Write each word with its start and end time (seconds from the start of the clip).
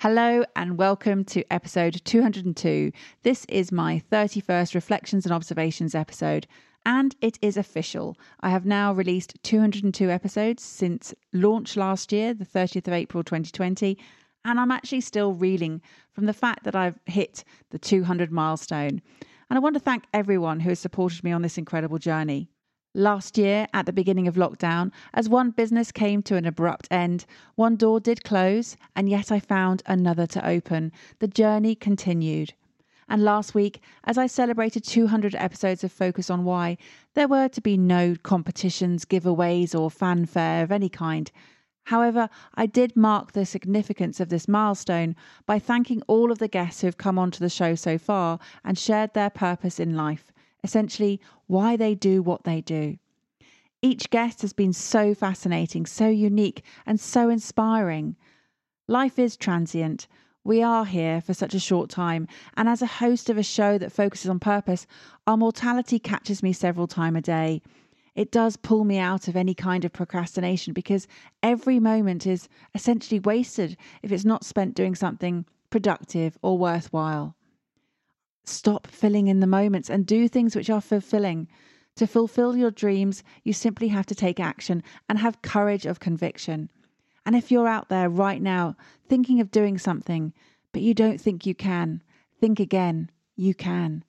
Hello 0.00 0.44
and 0.54 0.76
welcome 0.76 1.24
to 1.24 1.42
episode 1.50 2.02
202. 2.04 2.92
This 3.22 3.46
is 3.48 3.72
my 3.72 4.02
31st 4.12 4.74
Reflections 4.74 5.24
and 5.24 5.32
Observations 5.32 5.94
episode, 5.94 6.46
and 6.84 7.16
it 7.22 7.38
is 7.40 7.56
official. 7.56 8.14
I 8.40 8.50
have 8.50 8.66
now 8.66 8.92
released 8.92 9.42
202 9.42 10.10
episodes 10.10 10.62
since 10.62 11.14
launch 11.32 11.78
last 11.78 12.12
year, 12.12 12.34
the 12.34 12.44
30th 12.44 12.86
of 12.88 12.92
April 12.92 13.24
2020, 13.24 13.96
and 14.44 14.60
I'm 14.60 14.70
actually 14.70 15.00
still 15.00 15.32
reeling 15.32 15.80
from 16.12 16.26
the 16.26 16.34
fact 16.34 16.64
that 16.64 16.76
I've 16.76 16.98
hit 17.06 17.42
the 17.70 17.78
200 17.78 18.30
milestone. 18.30 19.00
And 19.48 19.56
I 19.56 19.60
want 19.60 19.76
to 19.76 19.80
thank 19.80 20.04
everyone 20.12 20.60
who 20.60 20.68
has 20.68 20.78
supported 20.78 21.24
me 21.24 21.32
on 21.32 21.40
this 21.40 21.56
incredible 21.56 21.98
journey. 21.98 22.50
Last 22.98 23.36
year, 23.36 23.66
at 23.74 23.84
the 23.84 23.92
beginning 23.92 24.26
of 24.26 24.36
lockdown, 24.36 24.90
as 25.12 25.28
one 25.28 25.50
business 25.50 25.92
came 25.92 26.22
to 26.22 26.36
an 26.36 26.46
abrupt 26.46 26.88
end, 26.90 27.26
one 27.54 27.76
door 27.76 28.00
did 28.00 28.24
close, 28.24 28.74
and 28.96 29.06
yet 29.06 29.30
I 29.30 29.38
found 29.38 29.82
another 29.84 30.26
to 30.28 30.48
open. 30.48 30.92
The 31.18 31.28
journey 31.28 31.74
continued. 31.74 32.54
And 33.06 33.22
last 33.22 33.54
week, 33.54 33.82
as 34.04 34.16
I 34.16 34.26
celebrated 34.26 34.82
200 34.82 35.34
episodes 35.34 35.84
of 35.84 35.92
Focus 35.92 36.30
on 36.30 36.44
Why, 36.44 36.78
there 37.12 37.28
were 37.28 37.48
to 37.48 37.60
be 37.60 37.76
no 37.76 38.16
competitions, 38.22 39.04
giveaways, 39.04 39.78
or 39.78 39.90
fanfare 39.90 40.64
of 40.64 40.72
any 40.72 40.88
kind. 40.88 41.30
However, 41.84 42.30
I 42.54 42.64
did 42.64 42.96
mark 42.96 43.32
the 43.32 43.44
significance 43.44 44.20
of 44.20 44.30
this 44.30 44.48
milestone 44.48 45.16
by 45.44 45.58
thanking 45.58 46.00
all 46.06 46.32
of 46.32 46.38
the 46.38 46.48
guests 46.48 46.80
who 46.80 46.86
have 46.86 46.96
come 46.96 47.18
onto 47.18 47.40
the 47.40 47.50
show 47.50 47.74
so 47.74 47.98
far 47.98 48.38
and 48.64 48.78
shared 48.78 49.12
their 49.12 49.28
purpose 49.28 49.78
in 49.78 49.94
life 49.94 50.32
essentially 50.66 51.20
why 51.46 51.76
they 51.76 51.94
do 51.94 52.20
what 52.20 52.42
they 52.42 52.60
do. 52.60 52.98
Each 53.82 54.10
guest 54.10 54.42
has 54.42 54.52
been 54.52 54.72
so 54.72 55.14
fascinating, 55.14 55.86
so 55.86 56.08
unique, 56.08 56.64
and 56.84 56.98
so 56.98 57.30
inspiring. 57.30 58.16
Life 58.88 59.16
is 59.16 59.36
transient. 59.36 60.08
We 60.42 60.64
are 60.64 60.84
here 60.84 61.20
for 61.20 61.34
such 61.34 61.54
a 61.54 61.60
short 61.60 61.88
time, 61.88 62.26
and 62.56 62.68
as 62.68 62.82
a 62.82 62.98
host 63.04 63.30
of 63.30 63.38
a 63.38 63.44
show 63.44 63.78
that 63.78 63.92
focuses 63.92 64.28
on 64.28 64.40
purpose, 64.40 64.88
our 65.24 65.36
mortality 65.36 66.00
catches 66.00 66.42
me 66.42 66.52
several 66.52 66.88
times 66.88 67.18
a 67.18 67.20
day. 67.20 67.62
It 68.16 68.32
does 68.32 68.56
pull 68.56 68.82
me 68.82 68.98
out 68.98 69.28
of 69.28 69.36
any 69.36 69.54
kind 69.54 69.84
of 69.84 69.92
procrastination 69.92 70.72
because 70.72 71.06
every 71.44 71.78
moment 71.78 72.26
is 72.26 72.48
essentially 72.74 73.20
wasted 73.20 73.76
if 74.02 74.10
it's 74.10 74.24
not 74.24 74.44
spent 74.44 74.74
doing 74.74 74.96
something 74.96 75.44
productive 75.70 76.36
or 76.42 76.58
worthwhile. 76.58 77.36
Stop 78.48 78.86
filling 78.86 79.26
in 79.26 79.40
the 79.40 79.46
moments 79.46 79.90
and 79.90 80.06
do 80.06 80.28
things 80.28 80.54
which 80.54 80.70
are 80.70 80.80
fulfilling. 80.80 81.48
To 81.96 82.06
fulfill 82.06 82.56
your 82.56 82.70
dreams, 82.70 83.24
you 83.42 83.52
simply 83.52 83.88
have 83.88 84.06
to 84.06 84.14
take 84.14 84.38
action 84.38 84.82
and 85.08 85.18
have 85.18 85.42
courage 85.42 85.84
of 85.84 85.98
conviction. 85.98 86.70
And 87.24 87.34
if 87.34 87.50
you're 87.50 87.66
out 87.66 87.88
there 87.88 88.08
right 88.08 88.40
now 88.40 88.76
thinking 89.08 89.40
of 89.40 89.50
doing 89.50 89.78
something, 89.78 90.32
but 90.72 90.82
you 90.82 90.94
don't 90.94 91.20
think 91.20 91.44
you 91.44 91.54
can, 91.54 92.02
think 92.40 92.60
again. 92.60 93.10
You 93.34 93.52
can. 93.54 94.04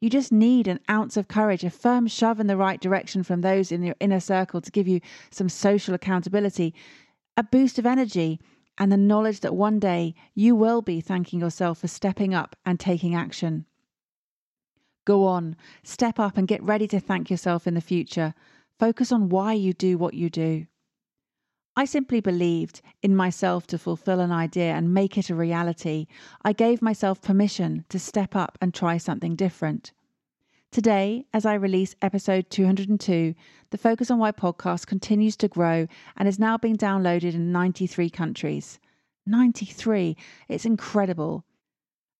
You 0.00 0.10
just 0.10 0.32
need 0.32 0.68
an 0.68 0.80
ounce 0.90 1.16
of 1.16 1.28
courage, 1.28 1.64
a 1.64 1.70
firm 1.70 2.06
shove 2.06 2.40
in 2.40 2.46
the 2.46 2.56
right 2.56 2.80
direction 2.80 3.22
from 3.22 3.40
those 3.40 3.72
in 3.72 3.82
your 3.82 3.96
inner 4.00 4.20
circle 4.20 4.60
to 4.60 4.70
give 4.70 4.86
you 4.86 5.00
some 5.30 5.48
social 5.48 5.94
accountability, 5.94 6.74
a 7.36 7.42
boost 7.42 7.78
of 7.78 7.86
energy, 7.86 8.38
and 8.76 8.92
the 8.92 8.96
knowledge 8.96 9.40
that 9.40 9.56
one 9.56 9.80
day 9.80 10.14
you 10.34 10.54
will 10.54 10.82
be 10.82 11.00
thanking 11.00 11.40
yourself 11.40 11.78
for 11.78 11.88
stepping 11.88 12.34
up 12.34 12.54
and 12.64 12.78
taking 12.78 13.14
action. 13.14 13.64
Go 15.08 15.24
on, 15.24 15.56
step 15.82 16.20
up 16.20 16.36
and 16.36 16.46
get 16.46 16.62
ready 16.62 16.86
to 16.88 17.00
thank 17.00 17.30
yourself 17.30 17.66
in 17.66 17.72
the 17.72 17.80
future. 17.80 18.34
Focus 18.78 19.10
on 19.10 19.30
why 19.30 19.54
you 19.54 19.72
do 19.72 19.96
what 19.96 20.12
you 20.12 20.28
do. 20.28 20.66
I 21.74 21.86
simply 21.86 22.20
believed 22.20 22.82
in 23.02 23.16
myself 23.16 23.66
to 23.68 23.78
fulfill 23.78 24.20
an 24.20 24.32
idea 24.32 24.74
and 24.74 24.92
make 24.92 25.16
it 25.16 25.30
a 25.30 25.34
reality. 25.34 26.08
I 26.44 26.52
gave 26.52 26.82
myself 26.82 27.22
permission 27.22 27.86
to 27.88 27.98
step 27.98 28.36
up 28.36 28.58
and 28.60 28.74
try 28.74 28.98
something 28.98 29.34
different. 29.34 29.92
Today, 30.70 31.24
as 31.32 31.46
I 31.46 31.54
release 31.54 31.96
episode 32.02 32.50
202, 32.50 33.34
the 33.70 33.78
Focus 33.78 34.10
on 34.10 34.18
Why 34.18 34.30
podcast 34.30 34.86
continues 34.86 35.38
to 35.38 35.48
grow 35.48 35.86
and 36.18 36.28
is 36.28 36.38
now 36.38 36.58
being 36.58 36.76
downloaded 36.76 37.32
in 37.32 37.50
93 37.50 38.10
countries. 38.10 38.78
93! 39.24 40.18
It's 40.50 40.66
incredible. 40.66 41.46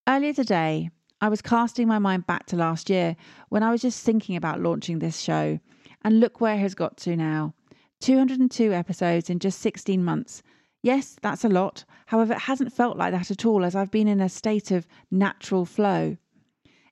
Earlier 0.09 0.33
today, 0.33 0.89
I 1.21 1.29
was 1.29 1.43
casting 1.43 1.89
my 1.89 1.99
mind 1.99 2.27
back 2.27 2.47
to 2.47 2.57
last 2.57 2.89
year 2.89 3.17
when 3.49 3.65
I 3.65 3.73
was 3.73 3.83
just 3.83 4.05
thinking 4.05 4.37
about 4.37 4.61
launching 4.61 5.01
this 5.01 5.19
show. 5.21 5.59
And 6.03 6.21
look 6.21 6.41
where 6.41 6.55
it 6.55 6.61
has 6.61 6.77
got 6.77 6.97
to 6.99 7.17
now 7.17 7.55
202 8.01 8.73
episodes 8.73 9.29
in 9.29 9.41
just 9.41 9.59
16 9.59 10.05
months. 10.05 10.45
Yes, 10.81 11.17
that's 11.21 11.45
a 11.45 11.49
lot. 11.49 11.85
However, 12.07 12.35
it 12.35 12.41
hasn't 12.41 12.73
felt 12.73 12.97
like 12.97 13.11
that 13.11 13.33
at 13.33 13.45
all 13.45 13.65
as 13.65 13.75
I've 13.75 13.91
been 13.91 14.07
in 14.07 14.21
a 14.21 14.29
state 14.29 14.71
of 14.71 14.87
natural 15.11 15.65
flow. 15.65 16.17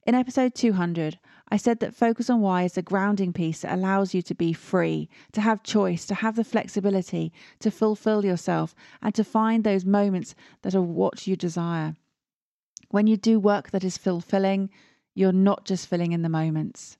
In 0.04 0.14
episode 0.16 0.56
200, 0.56 1.20
I 1.48 1.56
said 1.56 1.78
that 1.78 1.94
focus 1.94 2.28
on 2.28 2.40
why 2.40 2.64
is 2.64 2.76
a 2.76 2.82
grounding 2.82 3.32
piece 3.32 3.60
that 3.60 3.74
allows 3.74 4.12
you 4.12 4.22
to 4.22 4.34
be 4.34 4.52
free, 4.52 5.08
to 5.32 5.40
have 5.40 5.62
choice, 5.62 6.04
to 6.06 6.16
have 6.16 6.34
the 6.34 6.42
flexibility, 6.42 7.32
to 7.60 7.70
fulfill 7.70 8.24
yourself, 8.24 8.74
and 9.00 9.14
to 9.14 9.22
find 9.22 9.62
those 9.62 9.84
moments 9.84 10.34
that 10.62 10.74
are 10.74 10.82
what 10.82 11.28
you 11.28 11.36
desire. 11.36 11.94
When 12.88 13.06
you 13.06 13.16
do 13.16 13.40
work 13.40 13.70
that 13.70 13.84
is 13.84 13.98
fulfilling, 13.98 14.70
you're 15.14 15.32
not 15.32 15.64
just 15.64 15.86
filling 15.88 16.12
in 16.12 16.22
the 16.22 16.28
moments. 16.28 16.98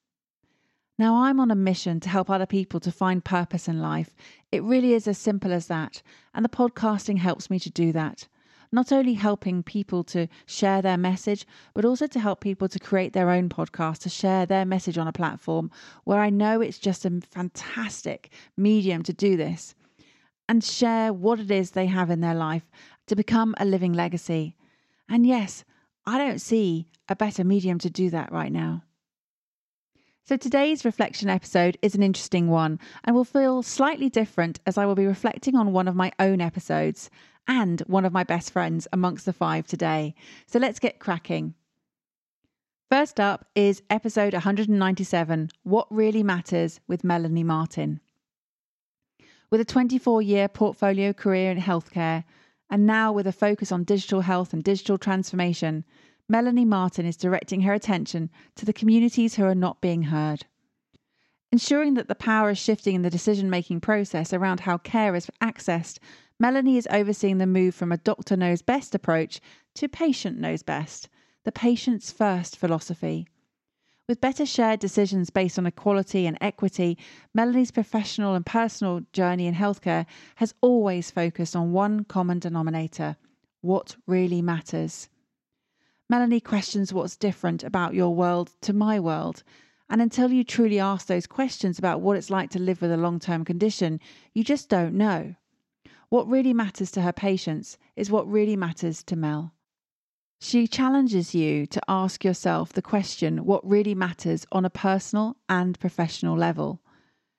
Now, 0.99 1.25
I'm 1.25 1.39
on 1.41 1.51
a 1.51 1.55
mission 1.55 2.01
to 2.01 2.09
help 2.09 2.31
other 2.31 2.47
people 2.47 2.81
to 2.81 2.91
find 2.91 3.23
purpose 3.25 3.69
in 3.69 3.81
life. 3.81 4.15
It 4.51 4.63
really 4.63 4.95
is 4.95 5.07
as 5.07 5.19
simple 5.19 5.53
as 5.53 5.67
that. 5.67 6.03
And 6.35 6.45
the 6.45 6.49
podcasting 6.49 7.19
helps 7.19 7.51
me 7.51 7.59
to 7.59 7.71
do 7.71 7.93
that. 7.93 8.27
Not 8.73 8.91
only 8.91 9.15
helping 9.15 9.63
people 9.63 10.03
to 10.05 10.27
share 10.47 10.83
their 10.83 10.97
message, 10.97 11.47
but 11.75 11.85
also 11.85 12.07
to 12.07 12.19
help 12.19 12.41
people 12.41 12.69
to 12.69 12.79
create 12.79 13.13
their 13.13 13.31
own 13.31 13.49
podcast, 13.49 13.99
to 14.01 14.09
share 14.09 14.47
their 14.47 14.65
message 14.65 14.99
on 14.99 15.07
a 15.07 15.13
platform 15.13 15.71
where 16.05 16.21
I 16.21 16.31
know 16.31 16.61
it's 16.61 16.79
just 16.79 17.05
a 17.05 17.21
fantastic 17.21 18.31
medium 18.57 19.03
to 19.05 19.13
do 19.13 19.37
this 19.37 19.75
and 20.49 20.65
share 20.65 21.13
what 21.13 21.39
it 21.39 21.51
is 21.51 21.71
they 21.71 21.87
have 21.87 22.11
in 22.11 22.21
their 22.21 22.35
life 22.35 22.71
to 23.07 23.17
become 23.17 23.55
a 23.59 23.65
living 23.65 23.93
legacy. 23.93 24.57
And 25.09 25.27
yes, 25.27 25.65
I 26.07 26.19
don't 26.19 26.41
see 26.41 26.87
a 27.09 27.17
better 27.17 27.43
medium 27.43 27.79
to 27.81 27.91
do 27.91 28.11
that 28.11 28.31
right 28.31 28.53
now. 28.53 28.85
So, 30.25 30.37
today's 30.37 30.85
reflection 30.85 31.29
episode 31.29 31.79
is 31.83 31.95
an 31.95 32.03
interesting 32.03 32.49
one 32.49 32.81
and 33.05 33.15
will 33.15 33.25
feel 33.25 33.63
slightly 33.63 34.09
different 34.09 34.61
as 34.67 34.77
I 34.77 34.87
will 34.87 34.97
be 34.97 35.07
reflecting 35.07 35.57
on 35.57 35.73
one 35.73 35.87
of 35.87 35.95
my 35.95 36.13
own 36.19 36.41
episodes 36.41 37.11
and 37.47 37.81
one 37.87 38.05
of 38.05 38.13
my 38.13 38.25
best 38.25 38.51
friends 38.51 38.89
amongst 38.93 39.25
the 39.25 39.33
five 39.33 39.67
today. 39.67 40.15
So, 40.47 40.59
let's 40.59 40.79
get 40.79 40.99
cracking. 40.99 41.55
First 42.89 43.19
up 43.19 43.47
is 43.57 43.83
episode 43.91 44.33
197 44.33 45.51
What 45.65 45.89
Really 45.91 46.23
Matters 46.23 46.81
with 46.87 47.03
Melanie 47.03 47.43
Martin. 47.43 48.01
With 49.51 49.61
a 49.61 49.65
24 49.65 50.23
year 50.23 50.49
portfolio 50.49 51.13
career 51.13 51.51
in 51.51 51.59
healthcare, 51.59 52.25
and 52.69 52.87
now, 52.87 53.13
with 53.13 53.27
a 53.27 53.33
focus 53.33 53.71
on 53.71 53.85
digital 53.85 54.23
health 54.23 54.53
and 54.53 54.65
digital 54.65 54.99
transformation, 54.99 55.85
Melanie 56.29 56.65
Martin 56.65 57.07
is 57.07 57.17
directing 57.17 57.61
her 57.61 57.73
attention 57.73 58.31
to 58.57 58.65
the 58.65 58.73
communities 58.73 59.37
who 59.37 59.45
are 59.45 59.55
not 59.55 59.81
being 59.81 60.03
heard. 60.03 60.47
Ensuring 61.53 61.95
that 61.95 62.09
the 62.09 62.17
power 62.17 62.51
is 62.51 62.59
shifting 62.59 62.97
in 62.97 63.03
the 63.03 63.11
decision 63.11 63.49
making 63.49 63.81
process 63.81 64.33
around 64.33 64.61
how 64.61 64.79
care 64.79 65.15
is 65.15 65.31
accessed, 65.41 65.99
Melanie 66.41 66.77
is 66.77 66.89
overseeing 66.91 67.39
the 67.39 67.47
move 67.47 67.75
from 67.75 67.93
a 67.93 67.97
doctor 67.97 68.37
knows 68.37 68.61
best 68.61 68.95
approach 68.95 69.41
to 69.75 69.89
patient 69.89 70.39
knows 70.39 70.63
best, 70.63 71.09
the 71.45 71.53
patient's 71.53 72.11
first 72.11 72.57
philosophy. 72.57 73.29
With 74.09 74.21
better 74.21 74.47
shared 74.47 74.79
decisions 74.79 75.31
based 75.31 75.59
on 75.59 75.67
equality 75.67 76.27
and 76.27 76.39
equity, 76.41 76.97
Melanie's 77.35 77.73
professional 77.73 78.37
and 78.37 78.47
personal 78.47 79.01
journey 79.13 79.49
in 79.49 79.55
healthcare 79.55 80.07
has 80.37 80.55
always 80.61 81.11
focused 81.11 81.57
on 81.57 81.73
one 81.73 82.05
common 82.05 82.39
denominator 82.39 83.17
what 83.63 83.97
really 84.07 84.41
matters. 84.41 85.09
Melanie 86.09 86.41
questions 86.41 86.93
what's 86.93 87.17
different 87.17 87.65
about 87.65 87.95
your 87.95 88.15
world 88.15 88.53
to 88.61 88.73
my 88.73 89.01
world. 89.01 89.43
And 89.91 90.01
until 90.01 90.31
you 90.31 90.45
truly 90.45 90.79
ask 90.79 91.09
those 91.09 91.27
questions 91.27 91.77
about 91.77 92.01
what 92.01 92.17
it's 92.17 92.31
like 92.31 92.51
to 92.51 92.61
live 92.61 92.81
with 92.81 92.93
a 92.93 92.97
long 92.97 93.19
term 93.19 93.45
condition, 93.45 93.99
you 94.33 94.45
just 94.45 94.69
don't 94.69 94.95
know. 94.95 95.35
What 96.11 96.29
really 96.29 96.55
matters 96.55 96.93
to 96.93 97.03
her 97.03 97.13
patients 97.13 97.77
is 97.97 98.09
what 98.09 98.31
really 98.31 98.55
matters 98.55 99.03
to 99.03 99.17
Mel. 99.17 99.53
She 100.39 100.69
challenges 100.69 101.35
you 101.35 101.65
to 101.67 101.81
ask 101.89 102.23
yourself 102.23 102.73
the 102.73 102.83
question 102.83 103.47
what 103.47 103.67
really 103.67 103.95
matters 103.95 104.47
on 104.53 104.67
a 104.67 104.71
personal 104.71 105.37
and 105.49 105.81
professional 105.81 106.37
level. 106.37 106.83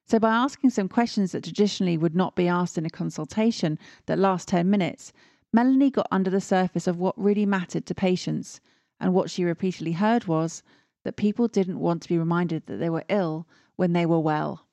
So, 0.05 0.17
by 0.19 0.31
asking 0.31 0.71
some 0.71 0.89
questions 0.89 1.31
that 1.31 1.44
traditionally 1.44 1.97
would 1.97 2.15
not 2.15 2.35
be 2.35 2.47
asked 2.47 2.77
in 2.77 2.88
a 2.88 2.89
consultation 2.89 3.77
that 4.07 4.17
lasts 4.17 4.47
10 4.47 4.69
minutes, 4.69 5.13
Melanie 5.53 5.91
got 5.91 6.07
under 6.11 6.31
the 6.31 6.41
surface 6.41 6.88
of 6.88 6.97
what 6.97 7.17
really 7.21 7.45
mattered 7.45 7.85
to 7.85 7.94
patients. 7.94 8.61
And 9.00 9.13
what 9.13 9.29
she 9.29 9.43
repeatedly 9.43 9.91
heard 9.91 10.25
was 10.25 10.63
that 11.03 11.17
people 11.17 11.47
didn't 11.47 11.79
want 11.79 12.01
to 12.01 12.09
be 12.09 12.17
reminded 12.17 12.65
that 12.65 12.77
they 12.77 12.89
were 12.89 13.05
ill 13.09 13.47
when 13.75 13.93
they 13.93 14.07
were 14.07 14.19
well. 14.19 14.65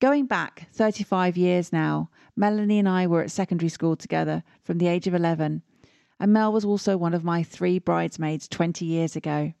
Going 0.00 0.26
back 0.26 0.68
35 0.72 1.38
years 1.38 1.72
now, 1.72 2.10
Melanie 2.36 2.78
and 2.78 2.88
I 2.88 3.06
were 3.06 3.22
at 3.22 3.30
secondary 3.30 3.70
school 3.70 3.96
together 3.96 4.42
from 4.62 4.76
the 4.76 4.88
age 4.88 5.06
of 5.06 5.14
11, 5.14 5.62
and 6.18 6.32
Mel 6.32 6.52
was 6.52 6.64
also 6.64 6.96
one 6.96 7.14
of 7.14 7.24
my 7.24 7.42
three 7.42 7.78
bridesmaids 7.78 8.48
20 8.48 8.84
years 8.84 9.16
ago. 9.16 9.52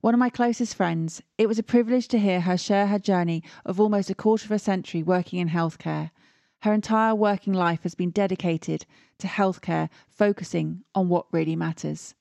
One 0.00 0.14
of 0.14 0.20
my 0.20 0.30
closest 0.30 0.74
friends, 0.74 1.22
it 1.38 1.48
was 1.48 1.58
a 1.58 1.62
privilege 1.62 2.06
to 2.08 2.18
hear 2.18 2.40
her 2.42 2.56
share 2.56 2.86
her 2.86 2.98
journey 2.98 3.42
of 3.64 3.80
almost 3.80 4.10
a 4.10 4.14
quarter 4.14 4.44
of 4.46 4.50
a 4.52 4.58
century 4.58 5.02
working 5.02 5.38
in 5.38 5.48
healthcare. 5.48 6.10
Her 6.60 6.72
entire 6.72 7.14
working 7.14 7.52
life 7.52 7.82
has 7.82 7.94
been 7.94 8.10
dedicated 8.10 8.84
to 9.18 9.26
healthcare, 9.26 9.88
focusing 10.08 10.84
on 10.94 11.08
what 11.08 11.32
really 11.32 11.56
matters. 11.56 12.14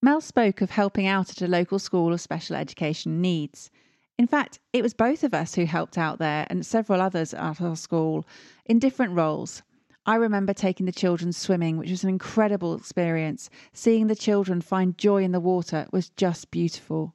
Mel 0.00 0.20
spoke 0.20 0.60
of 0.60 0.70
helping 0.70 1.06
out 1.06 1.30
at 1.30 1.42
a 1.42 1.48
local 1.48 1.78
school 1.78 2.12
of 2.12 2.20
special 2.20 2.54
education 2.54 3.20
needs. 3.20 3.70
In 4.16 4.26
fact, 4.26 4.58
it 4.72 4.82
was 4.82 4.94
both 4.94 5.24
of 5.24 5.34
us 5.34 5.54
who 5.54 5.64
helped 5.64 5.98
out 5.98 6.18
there 6.18 6.46
and 6.50 6.64
several 6.64 7.00
others 7.00 7.34
at 7.34 7.60
our 7.60 7.76
school 7.76 8.26
in 8.66 8.78
different 8.78 9.14
roles. 9.14 9.62
I 10.08 10.14
remember 10.14 10.54
taking 10.54 10.86
the 10.86 10.92
children 10.92 11.34
swimming, 11.34 11.76
which 11.76 11.90
was 11.90 12.02
an 12.02 12.08
incredible 12.08 12.74
experience. 12.74 13.50
Seeing 13.74 14.06
the 14.06 14.16
children 14.16 14.62
find 14.62 14.96
joy 14.96 15.22
in 15.22 15.32
the 15.32 15.38
water 15.38 15.86
was 15.92 16.08
just 16.08 16.50
beautiful. 16.50 17.14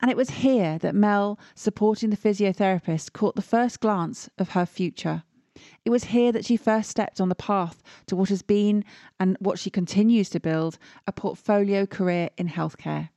And 0.00 0.12
it 0.12 0.16
was 0.16 0.30
here 0.30 0.78
that 0.78 0.94
Mel, 0.94 1.40
supporting 1.56 2.10
the 2.10 2.16
physiotherapist, 2.16 3.14
caught 3.14 3.34
the 3.34 3.42
first 3.42 3.80
glance 3.80 4.30
of 4.38 4.50
her 4.50 4.64
future. 4.64 5.24
It 5.84 5.90
was 5.90 6.04
here 6.04 6.30
that 6.30 6.44
she 6.44 6.56
first 6.56 6.88
stepped 6.88 7.20
on 7.20 7.30
the 7.30 7.34
path 7.34 7.82
to 8.06 8.14
what 8.14 8.28
has 8.28 8.42
been 8.42 8.84
and 9.18 9.36
what 9.40 9.58
she 9.58 9.68
continues 9.68 10.30
to 10.30 10.38
build 10.38 10.78
a 11.08 11.12
portfolio 11.12 11.84
career 11.84 12.30
in 12.38 12.46
healthcare. 12.46 13.08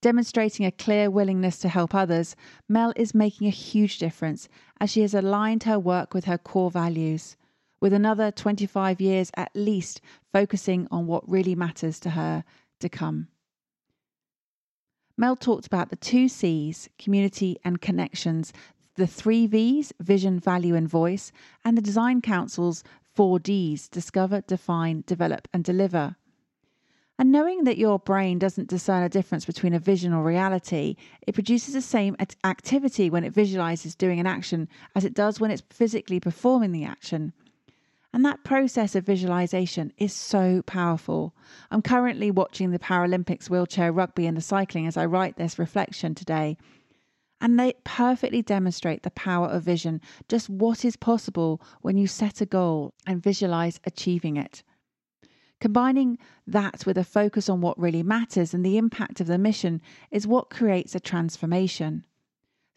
Demonstrating 0.00 0.64
a 0.64 0.70
clear 0.70 1.10
willingness 1.10 1.58
to 1.58 1.68
help 1.68 1.92
others, 1.92 2.36
Mel 2.68 2.92
is 2.94 3.16
making 3.16 3.48
a 3.48 3.50
huge 3.50 3.98
difference 3.98 4.48
as 4.78 4.92
she 4.92 5.00
has 5.00 5.12
aligned 5.12 5.64
her 5.64 5.80
work 5.80 6.14
with 6.14 6.26
her 6.26 6.38
core 6.38 6.70
values, 6.70 7.36
with 7.84 7.92
another 7.92 8.30
25 8.30 8.98
years 8.98 9.30
at 9.36 9.50
least 9.54 10.00
focusing 10.32 10.88
on 10.90 11.06
what 11.06 11.28
really 11.28 11.54
matters 11.54 12.00
to 12.00 12.08
her 12.08 12.42
to 12.80 12.88
come. 12.88 13.28
Mel 15.18 15.36
talked 15.36 15.66
about 15.66 15.90
the 15.90 15.96
two 15.96 16.26
C's, 16.26 16.88
community 16.98 17.58
and 17.62 17.82
connections, 17.82 18.54
the 18.94 19.06
three 19.06 19.46
V's, 19.46 19.92
vision, 20.00 20.40
value, 20.40 20.74
and 20.74 20.88
voice, 20.88 21.30
and 21.62 21.76
the 21.76 21.82
Design 21.82 22.22
Council's 22.22 22.84
four 23.14 23.38
D's, 23.38 23.86
discover, 23.90 24.40
define, 24.40 25.04
develop, 25.06 25.46
and 25.52 25.62
deliver. 25.62 26.16
And 27.18 27.30
knowing 27.30 27.64
that 27.64 27.76
your 27.76 27.98
brain 27.98 28.38
doesn't 28.38 28.70
discern 28.70 29.02
a 29.02 29.10
difference 29.10 29.44
between 29.44 29.74
a 29.74 29.78
vision 29.78 30.14
or 30.14 30.24
reality, 30.24 30.96
it 31.26 31.34
produces 31.34 31.74
the 31.74 31.82
same 31.82 32.16
activity 32.44 33.10
when 33.10 33.24
it 33.24 33.34
visualizes 33.34 33.94
doing 33.94 34.20
an 34.20 34.26
action 34.26 34.70
as 34.96 35.04
it 35.04 35.12
does 35.12 35.38
when 35.38 35.50
it's 35.50 35.62
physically 35.68 36.18
performing 36.18 36.72
the 36.72 36.84
action. 36.84 37.34
And 38.14 38.24
that 38.24 38.44
process 38.44 38.94
of 38.94 39.04
visualization 39.04 39.92
is 39.98 40.12
so 40.12 40.62
powerful. 40.62 41.34
I'm 41.72 41.82
currently 41.82 42.30
watching 42.30 42.70
the 42.70 42.78
Paralympics 42.78 43.50
wheelchair 43.50 43.90
rugby 43.90 44.24
and 44.24 44.36
the 44.36 44.40
cycling 44.40 44.86
as 44.86 44.96
I 44.96 45.04
write 45.04 45.36
this 45.36 45.58
reflection 45.58 46.14
today. 46.14 46.56
And 47.40 47.58
they 47.58 47.74
perfectly 47.82 48.40
demonstrate 48.40 49.02
the 49.02 49.10
power 49.10 49.48
of 49.48 49.64
vision, 49.64 50.00
just 50.28 50.48
what 50.48 50.84
is 50.84 50.94
possible 50.94 51.60
when 51.80 51.96
you 51.96 52.06
set 52.06 52.40
a 52.40 52.46
goal 52.46 52.94
and 53.04 53.20
visualize 53.20 53.80
achieving 53.82 54.36
it. 54.36 54.62
Combining 55.60 56.16
that 56.46 56.86
with 56.86 56.96
a 56.96 57.02
focus 57.02 57.48
on 57.48 57.60
what 57.60 57.80
really 57.80 58.04
matters 58.04 58.54
and 58.54 58.64
the 58.64 58.78
impact 58.78 59.20
of 59.20 59.26
the 59.26 59.38
mission 59.38 59.82
is 60.12 60.24
what 60.24 60.50
creates 60.50 60.94
a 60.94 61.00
transformation. 61.00 62.06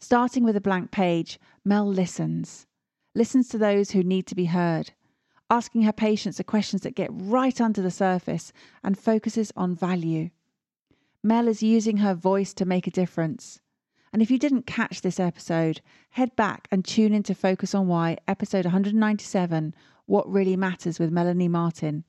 Starting 0.00 0.42
with 0.42 0.56
a 0.56 0.60
blank 0.60 0.90
page, 0.90 1.38
Mel 1.64 1.86
listens. 1.86 2.66
Listens 3.14 3.48
to 3.50 3.58
those 3.58 3.92
who 3.92 4.02
need 4.02 4.26
to 4.26 4.34
be 4.34 4.46
heard, 4.46 4.90
asking 5.50 5.82
her 5.82 5.92
patients 5.92 6.36
the 6.36 6.44
questions 6.44 6.82
that 6.82 6.94
get 6.94 7.10
right 7.12 7.60
under 7.60 7.82
the 7.82 7.90
surface 7.90 8.52
and 8.82 8.98
focuses 8.98 9.52
on 9.56 9.74
value. 9.74 10.30
Mel 11.22 11.48
is 11.48 11.62
using 11.62 11.98
her 11.98 12.14
voice 12.14 12.54
to 12.54 12.64
make 12.64 12.86
a 12.86 12.92
difference. 12.92 13.60
And 14.12 14.22
if 14.22 14.30
you 14.30 14.38
didn't 14.38 14.66
catch 14.66 15.00
this 15.00 15.20
episode, 15.20 15.80
head 16.10 16.34
back 16.36 16.68
and 16.70 16.84
tune 16.84 17.12
in 17.12 17.22
to 17.24 17.34
Focus 17.34 17.74
on 17.74 17.88
Why, 17.88 18.16
episode 18.26 18.64
197 18.64 19.74
What 20.06 20.30
Really 20.30 20.56
Matters 20.56 20.98
with 20.98 21.10
Melanie 21.10 21.48
Martin 21.48 22.04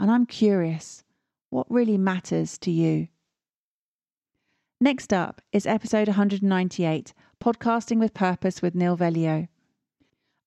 and 0.00 0.10
I'm 0.10 0.26
curious 0.26 1.04
what 1.50 1.70
really 1.70 1.98
matters 1.98 2.58
to 2.58 2.70
you? 2.70 3.08
Next 4.80 5.12
up 5.12 5.40
is 5.52 5.66
episode 5.66 6.08
198 6.08 7.12
Podcasting 7.42 7.98
with 7.98 8.14
Purpose 8.14 8.62
with 8.62 8.74
Neil 8.74 8.96
Veglio. 8.96 9.48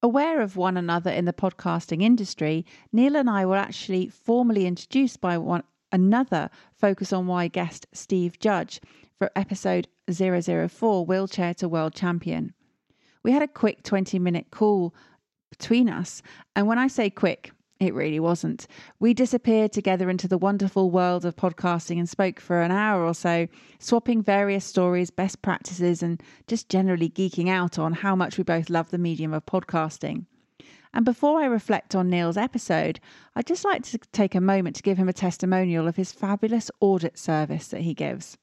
Aware 0.03 0.41
of 0.41 0.57
one 0.57 0.77
another 0.77 1.11
in 1.11 1.25
the 1.25 1.33
podcasting 1.33 2.01
industry, 2.01 2.65
Neil 2.91 3.15
and 3.15 3.29
I 3.29 3.45
were 3.45 3.55
actually 3.55 4.07
formally 4.07 4.65
introduced 4.65 5.21
by 5.21 5.37
one 5.37 5.61
another 5.91 6.49
Focus 6.73 7.13
on 7.13 7.27
Why 7.27 7.47
guest 7.47 7.85
Steve 7.93 8.39
Judge 8.39 8.81
for 9.19 9.29
episode 9.35 9.87
004 10.11 11.05
Wheelchair 11.05 11.53
to 11.53 11.69
World 11.69 11.93
Champion. 11.93 12.51
We 13.21 13.31
had 13.31 13.43
a 13.43 13.47
quick 13.47 13.83
20 13.83 14.17
minute 14.17 14.47
call 14.49 14.95
between 15.51 15.87
us, 15.87 16.23
and 16.55 16.65
when 16.65 16.79
I 16.79 16.87
say 16.87 17.11
quick, 17.11 17.51
it 17.81 17.95
really 17.95 18.19
wasn't. 18.19 18.67
We 18.99 19.15
disappeared 19.15 19.71
together 19.71 20.07
into 20.09 20.27
the 20.27 20.37
wonderful 20.37 20.91
world 20.91 21.25
of 21.25 21.35
podcasting 21.35 21.97
and 21.97 22.07
spoke 22.07 22.39
for 22.39 22.61
an 22.61 22.69
hour 22.69 23.03
or 23.03 23.15
so, 23.15 23.47
swapping 23.79 24.21
various 24.21 24.63
stories, 24.63 25.09
best 25.09 25.41
practices, 25.41 26.03
and 26.03 26.21
just 26.45 26.69
generally 26.69 27.09
geeking 27.09 27.49
out 27.49 27.79
on 27.79 27.93
how 27.93 28.15
much 28.15 28.37
we 28.37 28.43
both 28.43 28.69
love 28.69 28.91
the 28.91 28.99
medium 28.99 29.33
of 29.33 29.47
podcasting. 29.47 30.25
And 30.93 31.05
before 31.05 31.41
I 31.41 31.45
reflect 31.45 31.95
on 31.95 32.09
Neil's 32.09 32.37
episode, 32.37 32.99
I'd 33.35 33.47
just 33.47 33.65
like 33.65 33.81
to 33.85 33.97
take 34.11 34.35
a 34.35 34.41
moment 34.41 34.75
to 34.75 34.83
give 34.83 34.97
him 34.97 35.09
a 35.09 35.13
testimonial 35.13 35.87
of 35.87 35.95
his 35.95 36.11
fabulous 36.11 36.69
audit 36.81 37.17
service 37.17 37.67
that 37.69 37.81
he 37.81 37.95
gives. 37.95 38.37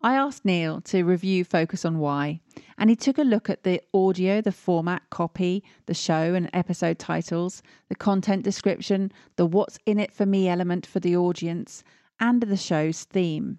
I 0.00 0.14
asked 0.14 0.44
Neil 0.44 0.80
to 0.82 1.02
review 1.02 1.44
Focus 1.44 1.84
on 1.84 1.98
Why, 1.98 2.38
and 2.78 2.88
he 2.88 2.94
took 2.94 3.18
a 3.18 3.22
look 3.22 3.50
at 3.50 3.64
the 3.64 3.82
audio, 3.92 4.40
the 4.40 4.52
format, 4.52 5.02
copy, 5.10 5.64
the 5.86 5.94
show 5.94 6.34
and 6.34 6.48
episode 6.52 7.00
titles, 7.00 7.64
the 7.88 7.96
content 7.96 8.44
description, 8.44 9.10
the 9.34 9.44
what's 9.44 9.76
in 9.86 9.98
it 9.98 10.12
for 10.12 10.24
me 10.24 10.48
element 10.48 10.86
for 10.86 11.00
the 11.00 11.16
audience, 11.16 11.82
and 12.20 12.40
the 12.40 12.56
show's 12.56 13.02
theme. 13.04 13.58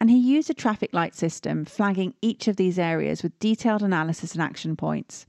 And 0.00 0.08
he 0.08 0.16
used 0.16 0.48
a 0.48 0.54
traffic 0.54 0.94
light 0.94 1.14
system 1.14 1.66
flagging 1.66 2.14
each 2.22 2.48
of 2.48 2.56
these 2.56 2.78
areas 2.78 3.22
with 3.22 3.38
detailed 3.38 3.82
analysis 3.82 4.32
and 4.32 4.40
action 4.40 4.76
points. 4.76 5.26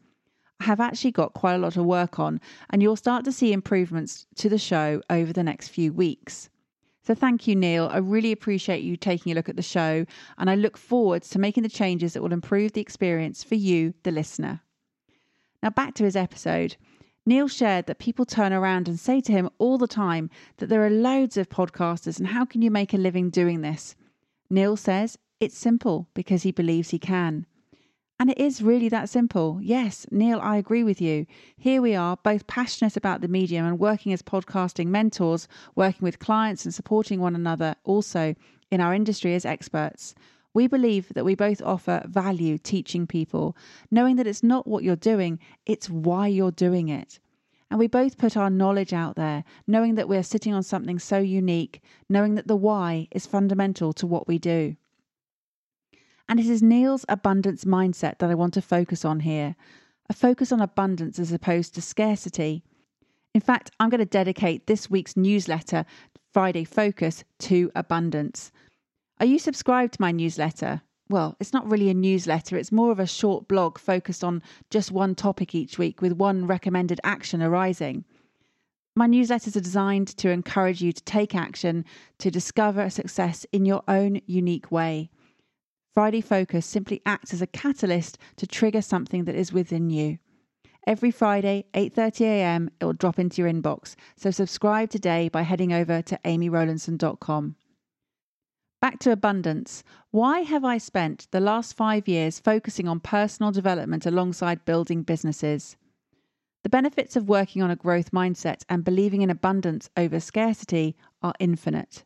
I 0.62 0.64
have 0.64 0.80
actually 0.80 1.12
got 1.12 1.34
quite 1.34 1.56
a 1.56 1.60
lot 1.60 1.76
of 1.76 1.84
work 1.84 2.18
on, 2.18 2.40
and 2.70 2.82
you'll 2.82 2.96
start 2.96 3.26
to 3.26 3.34
see 3.34 3.52
improvements 3.52 4.26
to 4.36 4.48
the 4.48 4.58
show 4.58 5.02
over 5.10 5.34
the 5.34 5.44
next 5.44 5.68
few 5.68 5.92
weeks. 5.92 6.50
So 7.06 7.14
thank 7.14 7.48
you, 7.48 7.56
Neil. 7.56 7.88
I 7.92 7.98
really 7.98 8.32
appreciate 8.32 8.82
you 8.82 8.98
taking 8.98 9.32
a 9.32 9.36
look 9.36 9.48
at 9.48 9.56
the 9.56 9.62
show, 9.62 10.08
and 10.40 10.50
I 10.50 10.56
look 10.56 10.76
forward 10.76 11.22
to 11.22 11.38
making 11.38 11.62
the 11.62 11.70
changes 11.70 12.14
that 12.14 12.24
will 12.24 12.34
improve 12.34 12.74
the 12.74 12.82
experience 12.82 13.44
for 13.44 13.54
you, 13.54 13.94
the 14.02 14.12
listener. 14.12 14.62
Now, 15.62 15.70
back 15.70 15.94
to 15.96 16.04
his 16.04 16.16
episode. 16.16 16.78
Neil 17.24 17.48
shared 17.48 17.86
that 17.86 18.00
people 18.00 18.26
turn 18.26 18.54
around 18.54 18.88
and 18.88 19.00
say 19.00 19.22
to 19.22 19.32
him 19.32 19.50
all 19.60 19.78
the 19.78 19.88
time 19.88 20.32
that 20.58 20.68
there 20.68 20.84
are 20.84 20.90
loads 20.90 21.38
of 21.38 21.50
podcasters 21.50 22.18
and 22.20 22.28
how 22.28 22.46
can 22.46 22.62
you 22.62 22.70
make 22.72 22.94
a 22.94 22.98
living 22.98 23.30
doing 23.30 23.62
this? 23.62 23.96
Neil 24.50 24.76
says 24.76 25.18
it's 25.40 25.58
simple 25.58 26.08
because 26.14 26.44
he 26.44 26.52
believes 26.52 26.90
he 26.90 27.00
can. 27.00 27.46
And 28.18 28.30
it 28.30 28.38
is 28.38 28.62
really 28.62 28.88
that 28.90 29.10
simple. 29.10 29.60
Yes, 29.62 30.08
Neil, 30.10 30.40
I 30.42 30.56
agree 30.56 30.86
with 30.86 31.02
you. 31.02 31.26
Here 31.58 31.82
we 31.82 31.96
are, 31.96 32.16
both 32.24 32.48
passionate 32.48 32.96
about 32.96 33.20
the 33.20 33.28
medium 33.28 33.66
and 33.66 33.78
working 33.78 34.14
as 34.14 34.22
podcasting 34.22 34.88
mentors, 34.88 35.50
working 35.76 36.04
with 36.04 36.20
clients 36.20 36.64
and 36.64 36.74
supporting 36.74 37.20
one 37.20 37.36
another 37.36 37.76
also 37.84 38.34
in 38.72 38.80
our 38.80 38.94
industry 38.94 39.36
as 39.36 39.46
experts. 39.46 40.16
We 40.54 40.68
believe 40.68 41.10
that 41.14 41.26
we 41.26 41.36
both 41.36 41.62
offer 41.62 42.06
value 42.08 42.58
teaching 42.58 43.06
people, 43.06 43.58
knowing 43.92 44.16
that 44.16 44.28
it's 44.28 44.44
not 44.44 44.66
what 44.66 44.86
you're 44.86 44.96
doing, 44.96 45.38
it's 45.66 45.90
why 45.90 46.28
you're 46.28 46.52
doing 46.52 46.88
it. 46.88 47.20
And 47.70 47.78
we 47.78 47.88
both 47.88 48.18
put 48.18 48.38
our 48.38 48.50
knowledge 48.50 48.94
out 48.94 49.18
there, 49.18 49.44
knowing 49.68 49.96
that 49.96 50.08
we're 50.08 50.24
sitting 50.24 50.54
on 50.54 50.64
something 50.64 51.00
so 51.00 51.18
unique, 51.18 51.82
knowing 52.08 52.36
that 52.36 52.48
the 52.48 52.56
why 52.56 53.10
is 53.12 53.26
fundamental 53.26 53.92
to 53.92 54.08
what 54.08 54.30
we 54.30 54.40
do. 54.40 54.78
And 56.28 56.40
it 56.40 56.48
is 56.48 56.64
Neil's 56.64 57.06
abundance 57.08 57.66
mindset 57.66 58.18
that 58.18 58.30
I 58.30 58.36
want 58.36 58.54
to 58.56 58.62
focus 58.62 59.06
on 59.06 59.20
here. 59.22 59.56
a 60.10 60.14
focus 60.14 60.52
on 60.52 60.62
abundance 60.62 61.18
as 61.20 61.32
opposed 61.32 61.74
to 61.76 61.82
scarcity. 61.82 62.64
In 63.34 63.42
fact, 63.42 63.72
I'm 63.80 63.90
going 63.90 64.00
to 64.00 64.06
dedicate 64.06 64.68
this 64.68 64.90
week's 64.90 65.18
newsletter, 65.18 65.86
Friday 66.32 66.64
Focus, 66.64 67.24
to 67.40 67.72
abundance. 67.76 68.52
Are 69.20 69.26
you 69.26 69.40
subscribed 69.40 69.94
to 69.94 70.02
my 70.02 70.12
newsletter? 70.12 70.82
Well, 71.10 71.36
it's 71.40 71.54
not 71.54 71.70
really 71.70 71.90
a 71.90 71.94
newsletter, 71.94 72.58
it's 72.58 72.72
more 72.72 72.92
of 72.92 73.00
a 73.00 73.08
short 73.08 73.48
blog 73.48 73.78
focused 73.78 74.24
on 74.24 74.42
just 74.70 74.92
one 74.92 75.16
topic 75.16 75.54
each 75.54 75.78
week 75.78 76.02
with 76.02 76.14
one 76.14 76.48
recommended 76.48 77.00
action 77.04 77.42
arising. 77.42 78.06
My 78.96 79.08
newsletters 79.08 79.56
are 79.56 79.62
designed 79.62 80.08
to 80.18 80.30
encourage 80.30 80.82
you 80.82 80.92
to 80.94 81.04
take 81.04 81.36
action 81.36 81.86
to 82.20 82.32
discover 82.32 82.90
success 82.90 83.46
in 83.52 83.66
your 83.66 83.84
own 83.88 84.22
unique 84.26 84.72
way. 84.72 85.10
Friday 85.96 86.20
Focus 86.20 86.66
simply 86.66 87.02
acts 87.06 87.34
as 87.34 87.42
a 87.42 87.48
catalyst 87.48 88.18
to 88.36 88.46
trigger 88.46 88.82
something 88.82 89.24
that 89.24 89.36
is 89.36 89.54
within 89.54 89.90
you. 89.90 90.18
Every 90.86 91.10
Friday, 91.10 91.68
8:30 91.74 92.22
a.m., 92.26 92.70
it 92.82 92.84
will 92.84 92.92
drop 92.92 93.18
into 93.18 93.42
your 93.42 93.50
inbox. 93.50 93.96
So 94.18 94.30
subscribe 94.30 94.90
today 94.90 95.30
by 95.30 95.44
heading 95.44 95.72
over 95.72 96.02
to 96.02 96.20
amyrowlandson.com. 96.26 97.56
Back 98.82 99.00
to 99.00 99.12
abundance. 99.14 99.86
Why 100.12 100.42
have 100.42 100.66
I 100.66 100.80
spent 100.80 101.28
the 101.32 101.40
last 101.40 101.78
5 101.78 102.10
years 102.10 102.42
focusing 102.42 102.90
on 102.90 103.00
personal 103.00 103.54
development 103.54 104.06
alongside 104.06 104.66
building 104.66 105.02
businesses? 105.02 105.78
The 106.64 106.70
benefits 106.70 107.16
of 107.16 107.30
working 107.30 107.62
on 107.62 107.72
a 107.72 107.78
growth 107.78 108.12
mindset 108.12 108.64
and 108.68 108.84
believing 108.84 109.22
in 109.22 109.30
abundance 109.30 109.90
over 109.96 110.20
scarcity 110.20 110.98
are 111.22 111.34
infinite. 111.40 112.04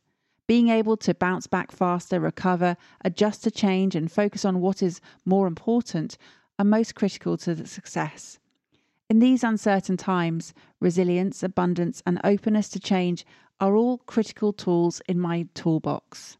Being 0.49 0.69
able 0.69 0.97
to 0.97 1.13
bounce 1.13 1.45
back 1.45 1.71
faster, 1.71 2.19
recover, 2.19 2.75
adjust 3.05 3.43
to 3.43 3.51
change, 3.51 3.95
and 3.95 4.11
focus 4.11 4.43
on 4.43 4.61
what 4.61 4.81
is 4.81 4.99
more 5.23 5.45
important 5.45 6.17
are 6.57 6.65
most 6.65 6.95
critical 6.95 7.37
to 7.37 7.53
the 7.53 7.67
success. 7.67 8.39
In 9.11 9.19
these 9.19 9.43
uncertain 9.43 9.95
times, 9.95 10.55
resilience, 10.79 11.43
abundance, 11.43 12.01
and 12.03 12.19
openness 12.23 12.67
to 12.69 12.79
change 12.79 13.27
are 13.61 13.75
all 13.75 13.99
critical 13.99 14.51
tools 14.51 15.03
in 15.07 15.19
my 15.19 15.47
toolbox. 15.53 16.39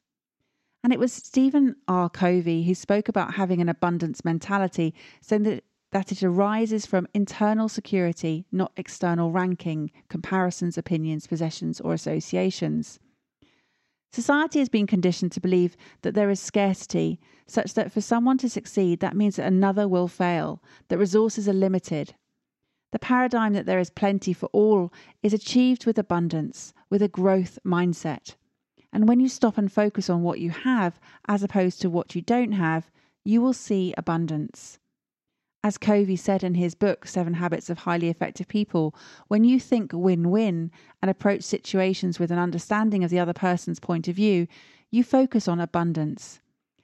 And 0.83 0.91
it 0.91 0.97
was 0.97 1.13
Stephen 1.13 1.75
R. 1.87 2.09
Covey 2.09 2.63
who 2.63 2.73
spoke 2.73 3.09
about 3.09 3.35
having 3.35 3.61
an 3.61 3.69
abundance 3.69 4.25
mentality, 4.25 4.95
saying 5.21 5.43
that 5.43 5.63
that 5.91 6.11
it 6.11 6.23
arises 6.23 6.87
from 6.87 7.07
internal 7.13 7.69
security, 7.69 8.47
not 8.51 8.71
external 8.75 9.31
ranking, 9.31 9.91
comparisons, 10.07 10.79
opinions, 10.79 11.27
possessions, 11.27 11.79
or 11.79 11.93
associations. 11.93 12.99
Society 14.11 14.59
has 14.59 14.69
been 14.69 14.87
conditioned 14.87 15.31
to 15.33 15.39
believe 15.39 15.77
that 16.01 16.15
there 16.15 16.29
is 16.29 16.39
scarcity, 16.39 17.19
such 17.45 17.75
that 17.75 17.91
for 17.91 18.01
someone 18.01 18.37
to 18.39 18.49
succeed, 18.49 18.99
that 18.99 19.15
means 19.15 19.35
that 19.35 19.45
another 19.45 19.87
will 19.87 20.07
fail, 20.07 20.63
that 20.87 20.97
resources 20.97 21.47
are 21.47 21.53
limited. 21.53 22.15
The 22.91 22.99
paradigm 22.99 23.53
that 23.53 23.67
there 23.67 23.79
is 23.79 23.91
plenty 23.91 24.33
for 24.33 24.47
all 24.47 24.91
is 25.21 25.33
achieved 25.33 25.85
with 25.85 25.99
abundance, 25.99 26.73
with 26.89 27.03
a 27.03 27.07
growth 27.07 27.59
mindset. 27.63 28.35
And 28.91 29.07
when 29.07 29.19
you 29.19 29.29
stop 29.29 29.59
and 29.59 29.71
focus 29.71 30.09
on 30.09 30.23
what 30.23 30.39
you 30.39 30.49
have 30.49 30.99
as 31.27 31.43
opposed 31.43 31.79
to 31.81 31.89
what 31.89 32.15
you 32.15 32.21
don't 32.23 32.53
have, 32.53 32.89
you 33.23 33.41
will 33.41 33.53
see 33.53 33.93
abundance. 33.95 34.79
As 35.61 35.77
Covey 35.77 36.15
said 36.15 36.41
in 36.41 36.55
his 36.55 36.73
book, 36.73 37.05
Seven 37.05 37.33
Habits 37.33 37.69
of 37.69 37.79
Highly 37.79 38.07
Effective 38.07 38.47
People, 38.47 38.95
when 39.27 39.43
you 39.43 39.59
think 39.59 39.91
win 39.91 40.29
win 40.29 40.71
and 41.01 41.11
approach 41.11 41.43
situations 41.43 42.17
with 42.17 42.31
an 42.31 42.39
understanding 42.39 43.03
of 43.03 43.11
the 43.11 43.19
other 43.19 43.33
person's 43.33 43.79
point 43.79 44.07
of 44.07 44.15
view, 44.15 44.47
you 44.89 45.03
focus 45.03 45.49
on 45.49 45.59
abundance. 45.59 46.39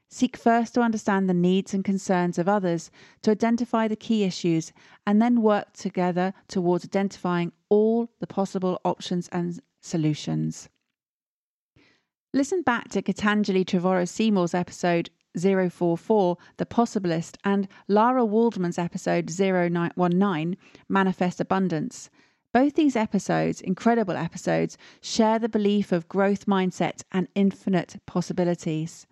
Seek 0.09 0.35
first 0.35 0.73
to 0.73 0.81
understand 0.81 1.29
the 1.29 1.33
needs 1.33 1.73
and 1.73 1.85
concerns 1.85 2.37
of 2.37 2.49
others, 2.49 2.91
to 3.21 3.31
identify 3.31 3.87
the 3.87 3.95
key 3.95 4.25
issues, 4.25 4.73
and 5.07 5.21
then 5.21 5.41
work 5.41 5.71
together 5.71 6.33
towards 6.49 6.83
identifying 6.83 7.53
all 7.69 8.09
the 8.19 8.27
possible 8.27 8.81
options 8.83 9.29
and 9.29 9.61
solutions. 9.79 10.67
Listen 12.33 12.61
back 12.61 12.89
to 12.89 13.01
Gitanjali 13.01 13.63
Trevorrow 13.63 14.07
Seymour's 14.07 14.53
episode 14.53 15.09
044, 15.37 16.37
The 16.57 16.65
Possibilist, 16.65 17.37
and 17.43 17.67
Lara 17.87 18.25
Waldman's 18.25 18.77
episode 18.77 19.29
0919, 19.39 20.57
Manifest 20.89 21.39
Abundance. 21.39 22.09
Both 22.53 22.75
these 22.75 22.95
episodes, 22.95 23.59
incredible 23.59 24.15
episodes, 24.15 24.77
share 25.01 25.39
the 25.39 25.49
belief 25.49 25.91
of 25.91 26.07
growth 26.07 26.45
mindset 26.45 27.03
and 27.11 27.27
infinite 27.35 27.97
possibilities. 28.05 29.05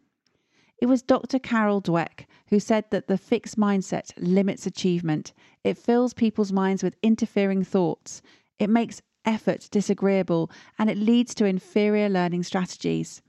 It 0.78 0.88
was 0.88 1.02
Dr. 1.02 1.40
Carol 1.40 1.82
Dweck 1.82 2.26
who 2.48 2.60
said 2.60 2.86
that 2.92 3.08
the 3.08 3.18
fixed 3.18 3.58
mindset 3.58 4.12
limits 4.18 4.66
achievement. 4.66 5.34
It 5.64 5.78
fills 5.78 6.14
people's 6.14 6.52
minds 6.52 6.84
with 6.84 6.96
interfering 7.02 7.64
thoughts. 7.64 8.22
It 8.60 8.70
makes 8.70 9.02
effort 9.26 9.70
disagreeable 9.72 10.52
and 10.78 10.90
it 10.90 10.98
leads 10.98 11.34
to 11.36 11.46
inferior 11.46 12.10
learning 12.10 12.44
strategies. 12.44 13.22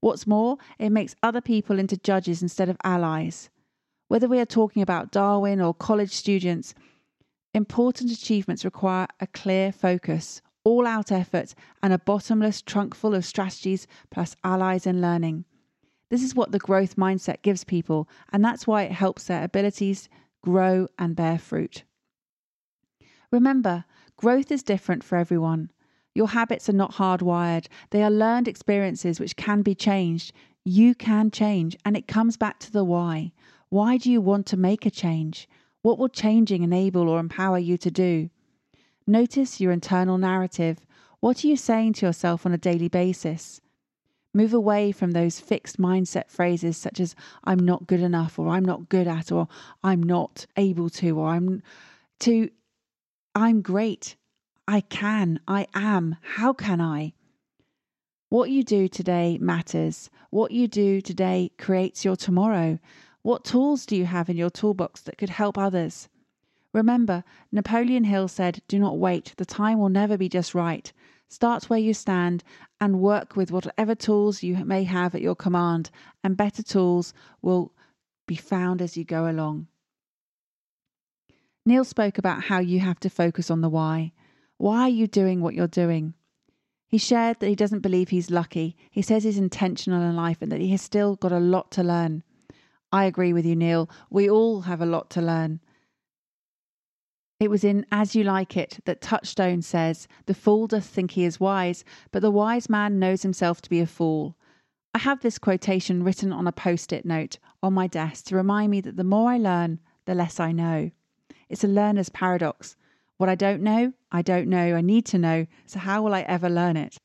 What's 0.00 0.26
more, 0.26 0.58
it 0.78 0.90
makes 0.90 1.16
other 1.22 1.40
people 1.40 1.78
into 1.78 1.96
judges 1.96 2.42
instead 2.42 2.68
of 2.68 2.76
allies. 2.84 3.50
Whether 4.08 4.28
we 4.28 4.38
are 4.38 4.46
talking 4.46 4.82
about 4.82 5.10
Darwin 5.10 5.60
or 5.60 5.74
college 5.74 6.12
students, 6.12 6.74
important 7.54 8.12
achievements 8.12 8.64
require 8.64 9.08
a 9.18 9.26
clear 9.26 9.72
focus, 9.72 10.42
all 10.64 10.86
out 10.86 11.10
effort, 11.10 11.54
and 11.82 11.92
a 11.92 11.98
bottomless 11.98 12.62
trunk 12.62 12.94
full 12.94 13.14
of 13.14 13.24
strategies 13.24 13.86
plus 14.10 14.36
allies 14.44 14.86
in 14.86 15.00
learning. 15.00 15.44
This 16.08 16.22
is 16.22 16.34
what 16.34 16.52
the 16.52 16.58
growth 16.58 16.96
mindset 16.96 17.42
gives 17.42 17.64
people, 17.64 18.08
and 18.32 18.44
that's 18.44 18.66
why 18.66 18.82
it 18.82 18.92
helps 18.92 19.24
their 19.24 19.42
abilities 19.42 20.08
grow 20.42 20.86
and 20.98 21.16
bear 21.16 21.38
fruit. 21.38 21.82
Remember, 23.32 23.84
growth 24.16 24.52
is 24.52 24.62
different 24.62 25.02
for 25.02 25.16
everyone. 25.18 25.70
Your 26.16 26.28
habits 26.28 26.66
are 26.70 26.72
not 26.72 26.94
hardwired, 26.94 27.66
they 27.90 28.02
are 28.02 28.10
learned 28.10 28.48
experiences 28.48 29.20
which 29.20 29.36
can 29.36 29.60
be 29.60 29.74
changed. 29.74 30.32
You 30.64 30.94
can 30.94 31.30
change, 31.30 31.76
and 31.84 31.94
it 31.94 32.08
comes 32.08 32.38
back 32.38 32.58
to 32.60 32.72
the 32.72 32.84
why. 32.84 33.32
Why 33.68 33.98
do 33.98 34.10
you 34.10 34.22
want 34.22 34.46
to 34.46 34.56
make 34.56 34.86
a 34.86 34.90
change? 34.90 35.46
What 35.82 35.98
will 35.98 36.08
changing 36.08 36.62
enable 36.62 37.10
or 37.10 37.20
empower 37.20 37.58
you 37.58 37.76
to 37.76 37.90
do? 37.90 38.30
Notice 39.06 39.60
your 39.60 39.72
internal 39.72 40.16
narrative. 40.16 40.86
What 41.20 41.44
are 41.44 41.48
you 41.48 41.56
saying 41.58 41.92
to 41.94 42.06
yourself 42.06 42.46
on 42.46 42.52
a 42.52 42.56
daily 42.56 42.88
basis? 42.88 43.60
Move 44.32 44.54
away 44.54 44.92
from 44.92 45.10
those 45.10 45.38
fixed 45.38 45.78
mindset 45.78 46.30
phrases 46.30 46.78
such 46.78 46.98
as 46.98 47.14
I'm 47.44 47.58
not 47.58 47.86
good 47.86 48.00
enough 48.00 48.38
or 48.38 48.48
I'm 48.48 48.64
not 48.64 48.88
good 48.88 49.06
at 49.06 49.30
or 49.30 49.48
I'm 49.84 50.02
not 50.02 50.46
able 50.56 50.88
to 50.88 51.18
or 51.18 51.28
I'm 51.28 51.62
to 52.20 52.48
I'm 53.34 53.60
great. 53.60 54.16
I 54.68 54.80
can, 54.80 55.38
I 55.46 55.68
am, 55.74 56.16
how 56.22 56.52
can 56.52 56.80
I? 56.80 57.12
What 58.28 58.50
you 58.50 58.64
do 58.64 58.88
today 58.88 59.38
matters. 59.40 60.10
What 60.30 60.50
you 60.50 60.66
do 60.66 61.00
today 61.00 61.52
creates 61.56 62.04
your 62.04 62.16
tomorrow. 62.16 62.80
What 63.22 63.44
tools 63.44 63.86
do 63.86 63.94
you 63.94 64.06
have 64.06 64.28
in 64.28 64.36
your 64.36 64.50
toolbox 64.50 65.02
that 65.02 65.18
could 65.18 65.30
help 65.30 65.56
others? 65.56 66.08
Remember, 66.72 67.22
Napoleon 67.52 68.04
Hill 68.04 68.26
said, 68.26 68.60
Do 68.66 68.80
not 68.80 68.98
wait. 68.98 69.34
The 69.36 69.46
time 69.46 69.78
will 69.78 69.88
never 69.88 70.18
be 70.18 70.28
just 70.28 70.54
right. 70.54 70.92
Start 71.28 71.70
where 71.70 71.78
you 71.78 71.94
stand 71.94 72.42
and 72.80 73.00
work 73.00 73.36
with 73.36 73.52
whatever 73.52 73.94
tools 73.94 74.42
you 74.42 74.56
may 74.64 74.82
have 74.84 75.14
at 75.14 75.22
your 75.22 75.36
command, 75.36 75.90
and 76.24 76.36
better 76.36 76.62
tools 76.62 77.14
will 77.40 77.72
be 78.26 78.36
found 78.36 78.82
as 78.82 78.96
you 78.96 79.04
go 79.04 79.30
along. 79.30 79.68
Neil 81.64 81.84
spoke 81.84 82.18
about 82.18 82.44
how 82.44 82.58
you 82.58 82.80
have 82.80 83.00
to 83.00 83.10
focus 83.10 83.50
on 83.50 83.60
the 83.60 83.68
why. 83.68 84.12
Why 84.58 84.82
are 84.82 84.88
you 84.88 85.06
doing 85.06 85.40
what 85.40 85.54
you're 85.54 85.66
doing? 85.66 86.14
He 86.88 86.98
shared 86.98 87.40
that 87.40 87.48
he 87.48 87.54
doesn't 87.54 87.80
believe 87.80 88.08
he's 88.08 88.30
lucky. 88.30 88.76
He 88.90 89.02
says 89.02 89.24
he's 89.24 89.38
intentional 89.38 90.02
in 90.02 90.16
life 90.16 90.40
and 90.40 90.50
that 90.52 90.60
he 90.60 90.70
has 90.70 90.82
still 90.82 91.16
got 91.16 91.32
a 91.32 91.40
lot 91.40 91.70
to 91.72 91.82
learn. 91.82 92.22
I 92.92 93.04
agree 93.04 93.32
with 93.32 93.44
you, 93.44 93.56
Neil. 93.56 93.90
We 94.08 94.30
all 94.30 94.62
have 94.62 94.80
a 94.80 94.86
lot 94.86 95.10
to 95.10 95.20
learn. 95.20 95.60
It 97.38 97.50
was 97.50 97.64
in 97.64 97.84
As 97.92 98.14
You 98.16 98.24
Like 98.24 98.56
It 98.56 98.78
that 98.86 99.02
Touchstone 99.02 99.60
says, 99.60 100.08
The 100.24 100.32
fool 100.32 100.66
doth 100.66 100.86
think 100.86 101.10
he 101.10 101.24
is 101.24 101.38
wise, 101.38 101.84
but 102.10 102.22
the 102.22 102.30
wise 102.30 102.70
man 102.70 102.98
knows 102.98 103.22
himself 103.22 103.60
to 103.62 103.70
be 103.70 103.80
a 103.80 103.86
fool. 103.86 104.36
I 104.94 104.98
have 105.00 105.20
this 105.20 105.38
quotation 105.38 106.02
written 106.02 106.32
on 106.32 106.46
a 106.46 106.52
post 106.52 106.94
it 106.94 107.04
note 107.04 107.38
on 107.62 107.74
my 107.74 107.86
desk 107.86 108.24
to 108.26 108.36
remind 108.36 108.70
me 108.70 108.80
that 108.80 108.96
the 108.96 109.04
more 109.04 109.30
I 109.30 109.36
learn, 109.36 109.80
the 110.06 110.14
less 110.14 110.40
I 110.40 110.52
know. 110.52 110.90
It's 111.50 111.64
a 111.64 111.68
learner's 111.68 112.08
paradox. 112.08 112.76
What 113.18 113.28
I 113.28 113.34
don't 113.34 113.62
know, 113.62 113.92
I 114.12 114.22
don't 114.22 114.48
know. 114.48 114.74
I 114.74 114.80
need 114.80 115.06
to 115.06 115.18
know. 115.18 115.46
So 115.66 115.78
how 115.78 116.02
will 116.02 116.14
I 116.14 116.20
ever 116.22 116.50
learn 116.50 116.76
it? 116.76 116.98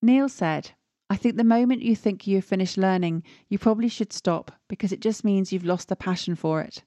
Neil 0.00 0.28
said, 0.28 0.72
I 1.08 1.16
think 1.16 1.36
the 1.36 1.44
moment 1.44 1.82
you 1.82 1.94
think 1.94 2.26
you've 2.26 2.44
finished 2.44 2.76
learning, 2.76 3.22
you 3.48 3.58
probably 3.58 3.88
should 3.88 4.12
stop 4.12 4.50
because 4.68 4.92
it 4.92 5.00
just 5.00 5.24
means 5.24 5.52
you've 5.52 5.64
lost 5.64 5.88
the 5.88 5.96
passion 5.96 6.34
for 6.34 6.60
it. 6.60 6.82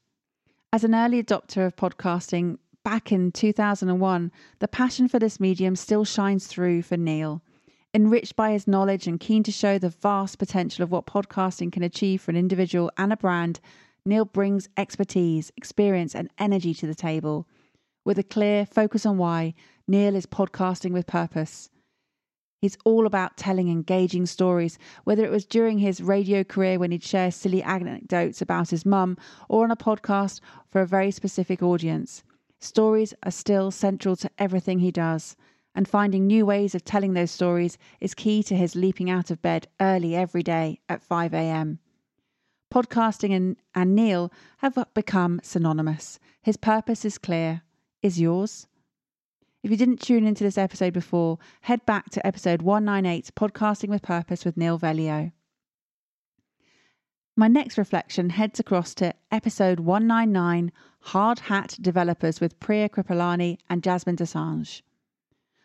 As 0.73 0.83
an 0.83 0.95
early 0.95 1.23
adopter 1.23 1.65
of 1.65 1.75
podcasting 1.75 2.57
back 2.83 3.11
in 3.11 3.31
2001, 3.31 4.31
the 4.59 4.67
passion 4.67 5.07
for 5.07 5.19
this 5.19 5.39
medium 5.39 5.75
still 5.75 6.03
shines 6.03 6.47
through 6.47 6.81
for 6.81 6.97
Neil. 6.97 7.41
Enriched 7.93 8.35
by 8.35 8.51
his 8.51 8.67
knowledge 8.67 9.07
and 9.07 9.19
keen 9.19 9.43
to 9.43 9.51
show 9.51 9.77
the 9.77 9.89
vast 9.89 10.37
potential 10.37 10.83
of 10.83 10.91
what 10.91 11.05
podcasting 11.05 11.71
can 11.71 11.83
achieve 11.83 12.21
for 12.21 12.31
an 12.31 12.37
individual 12.37 12.91
and 12.97 13.13
a 13.13 13.17
brand, 13.17 13.61
Neil 14.05 14.25
brings 14.25 14.67
expertise, 14.75 15.51
experience, 15.55 16.13
and 16.13 16.29
energy 16.37 16.73
to 16.73 16.85
the 16.85 16.93
table. 16.93 17.47
With 18.05 18.19
a 18.19 18.23
clear 18.23 18.67
focus 18.67 19.03
on 19.03 19.17
why, 19.17 19.55
Neil 19.87 20.15
is 20.15 20.27
podcasting 20.27 20.91
with 20.91 21.07
purpose. 21.07 21.71
He's 22.61 22.77
all 22.85 23.07
about 23.07 23.35
telling 23.35 23.67
engaging 23.67 24.27
stories, 24.27 24.77
whether 25.05 25.25
it 25.25 25.31
was 25.31 25.43
during 25.43 25.79
his 25.79 26.01
radio 26.01 26.43
career 26.43 26.77
when 26.77 26.91
he'd 26.91 27.03
share 27.03 27.31
silly 27.31 27.63
anecdotes 27.63 28.43
about 28.43 28.69
his 28.69 28.85
mum 28.85 29.17
or 29.49 29.63
on 29.63 29.71
a 29.71 29.75
podcast 29.75 30.39
for 30.69 30.81
a 30.81 30.87
very 30.87 31.09
specific 31.09 31.63
audience. 31.63 32.23
Stories 32.59 33.15
are 33.23 33.31
still 33.31 33.71
central 33.71 34.15
to 34.17 34.29
everything 34.37 34.79
he 34.79 34.91
does, 34.91 35.35
and 35.73 35.87
finding 35.87 36.27
new 36.27 36.45
ways 36.45 36.75
of 36.75 36.85
telling 36.85 37.13
those 37.13 37.31
stories 37.31 37.75
is 37.99 38.13
key 38.13 38.43
to 38.43 38.55
his 38.55 38.75
leaping 38.75 39.09
out 39.09 39.31
of 39.31 39.41
bed 39.41 39.67
early 39.81 40.15
every 40.15 40.43
day 40.43 40.79
at 40.87 41.01
5 41.01 41.33
a.m. 41.33 41.79
Podcasting 42.71 43.35
and, 43.35 43.57
and 43.73 43.95
Neil 43.95 44.31
have 44.59 44.77
become 44.93 45.41
synonymous. 45.43 46.19
His 46.43 46.55
purpose 46.55 47.03
is 47.03 47.17
clear. 47.17 47.63
Is 48.05 48.21
yours? 48.21 48.67
If 49.63 49.71
you 49.71 49.77
didn't 49.77 49.99
tune 49.99 50.27
into 50.27 50.43
this 50.43 50.59
episode 50.59 50.93
before, 50.93 51.39
head 51.61 51.83
back 51.87 52.11
to 52.11 52.23
episode 52.23 52.61
198 52.61 53.31
Podcasting 53.35 53.89
with 53.89 54.03
Purpose 54.03 54.45
with 54.45 54.55
Neil 54.55 54.77
Veglio. 54.77 55.31
My 57.35 57.47
next 57.47 57.79
reflection 57.79 58.29
heads 58.29 58.59
across 58.59 58.93
to 58.93 59.15
episode 59.31 59.79
199 59.79 60.71
Hard 60.99 61.39
Hat 61.39 61.79
Developers 61.81 62.39
with 62.39 62.59
Priya 62.59 62.89
Kripalani 62.89 63.57
and 63.71 63.81
Jasmine 63.81 64.17
Desange. 64.17 64.83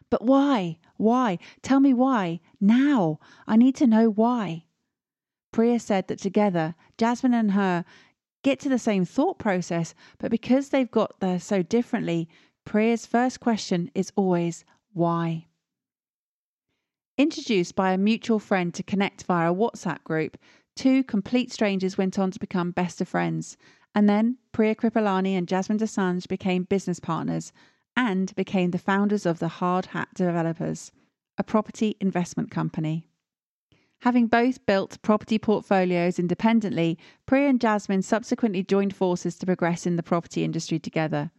But 0.08 0.24
why? 0.24 0.78
Why? 0.96 1.38
Tell 1.60 1.80
me 1.80 1.92
why. 1.92 2.40
Now. 2.58 3.20
I 3.46 3.56
need 3.56 3.76
to 3.76 3.86
know 3.86 4.08
why. 4.08 4.64
Priya 5.52 5.78
said 5.78 6.08
that 6.08 6.20
together, 6.20 6.74
Jasmine 6.96 7.34
and 7.34 7.50
her 7.50 7.84
get 8.42 8.58
to 8.60 8.68
the 8.68 8.78
same 8.78 9.04
thought 9.04 9.38
process, 9.38 9.94
but 10.18 10.30
because 10.30 10.68
they've 10.68 10.90
got 10.90 11.20
there 11.20 11.40
so 11.40 11.62
differently, 11.62 12.28
Priya's 12.64 13.06
first 13.06 13.40
question 13.40 13.90
is 13.94 14.12
always 14.16 14.64
why. 14.92 15.46
Introduced 17.18 17.74
by 17.74 17.92
a 17.92 17.98
mutual 17.98 18.38
friend 18.38 18.72
to 18.74 18.82
connect 18.82 19.24
via 19.24 19.52
a 19.52 19.54
WhatsApp 19.54 20.02
group, 20.04 20.38
two 20.74 21.04
complete 21.04 21.52
strangers 21.52 21.98
went 21.98 22.18
on 22.18 22.30
to 22.30 22.38
become 22.38 22.70
best 22.70 23.00
of 23.00 23.08
friends. 23.08 23.56
And 23.94 24.08
then 24.08 24.38
Priya 24.52 24.74
Kripalani 24.74 25.36
and 25.36 25.48
Jasmine 25.48 25.78
Desange 25.78 26.28
became 26.28 26.62
business 26.62 27.00
partners 27.00 27.52
and 27.96 28.34
became 28.36 28.70
the 28.70 28.78
founders 28.78 29.26
of 29.26 29.40
the 29.40 29.48
Hard 29.48 29.86
Hat 29.86 30.08
Developers, 30.14 30.92
a 31.36 31.44
property 31.44 31.96
investment 32.00 32.50
company. 32.50 33.09
Having 34.00 34.28
both 34.28 34.64
built 34.66 35.00
property 35.02 35.38
portfolios 35.38 36.18
independently, 36.18 36.98
Priya 37.26 37.48
and 37.48 37.60
Jasmine 37.60 38.02
subsequently 38.02 38.62
joined 38.62 38.94
forces 38.94 39.36
to 39.38 39.46
progress 39.46 39.86
in 39.86 39.96
the 39.96 40.02
property 40.02 40.44
industry 40.44 40.78
together 40.78 41.30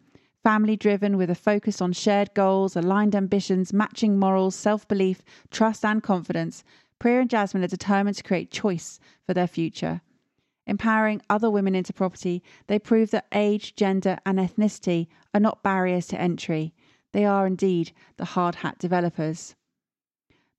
family 0.44 0.75
driven 0.75 1.18
with 1.18 1.30
a 1.30 1.36
focus 1.36 1.82
on 1.82 1.94
shared 1.94 2.34
goals, 2.34 2.75
aligned 2.75 3.15
ambitions, 3.15 3.72
matching 3.72 4.18
morals, 4.18 4.56
self 4.56 4.88
belief, 4.88 5.22
trust, 5.51 5.86
and 5.86 6.01
confidence, 6.01 6.63
Priya 7.00 7.22
and 7.22 7.30
Jasmine 7.30 7.63
are 7.63 7.68
determined 7.68 8.18
to 8.18 8.24
create 8.24 8.51
choice 8.51 9.00
for 9.25 9.34
their 9.34 9.48
future. 9.48 10.01
Empowering 10.68 11.22
other 11.30 11.50
women 11.50 11.75
into 11.75 11.94
property, 11.94 12.44
they 12.68 12.80
prove 12.80 13.12
that 13.12 13.27
age, 13.32 13.75
gender, 13.75 14.18
and 14.25 14.39
ethnicity 14.39 15.08
are 15.34 15.39
not 15.39 15.63
barriers 15.63 16.08
to 16.08 16.22
entry. 16.22 16.74
They 17.12 17.25
are 17.25 17.48
indeed 17.48 17.91
the 18.18 18.25
hard 18.25 18.56
hat 18.56 18.77
developers. 18.80 19.56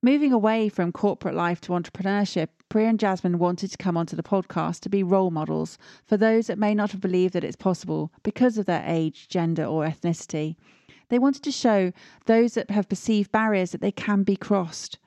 Moving 0.05 0.33
away 0.33 0.69
from 0.69 0.91
corporate 0.91 1.37
life 1.37 1.61
to 1.61 1.73
entrepreneurship, 1.73 2.49
Priya 2.69 2.89
and 2.89 2.99
Jasmine 2.99 3.39
wanted 3.39 3.71
to 3.71 3.77
come 3.77 3.97
onto 3.97 4.17
the 4.17 4.23
podcast 4.25 4.81
to 4.81 4.89
be 4.89 5.05
role 5.05 5.31
models 5.31 5.79
for 6.05 6.17
those 6.17 6.49
that 6.49 6.59
may 6.59 6.75
not 6.75 6.91
have 6.91 7.01
believed 7.01 7.35
that 7.35 7.45
it's 7.45 7.55
possible 7.55 8.13
because 8.25 8.59
of 8.59 8.67
their 8.67 8.83
age, 8.85 9.29
gender, 9.29 9.65
or 9.65 9.87
ethnicity. 9.87 10.57
They 11.09 11.21
wanted 11.21 11.45
to 11.45 11.53
show 11.53 11.93
those 12.27 12.55
that 12.55 12.69
have 12.71 12.89
perceived 12.89 13.31
barriers 13.31 13.71
that 13.71 13.81
they 13.81 13.93
can 13.93 14.25
be 14.25 14.35
crossed. 14.35 14.99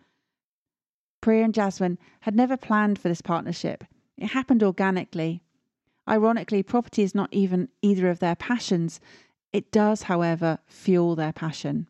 Priya 1.20 1.44
and 1.44 1.54
Jasmine 1.54 1.98
had 2.22 2.34
never 2.34 2.56
planned 2.56 2.98
for 2.98 3.10
this 3.10 3.22
partnership. 3.22 3.84
It 4.18 4.28
happened 4.28 4.64
organically. 4.64 5.44
Ironically, 6.08 6.64
property 6.64 7.04
is 7.04 7.14
not 7.14 7.34
even 7.34 7.68
either 7.82 8.10
of 8.10 8.20
their 8.20 8.36
passions. 8.38 9.02
It 9.52 9.74
does, 9.74 10.04
however, 10.04 10.60
fuel 10.68 11.16
their 11.16 11.34
passion. 11.34 11.90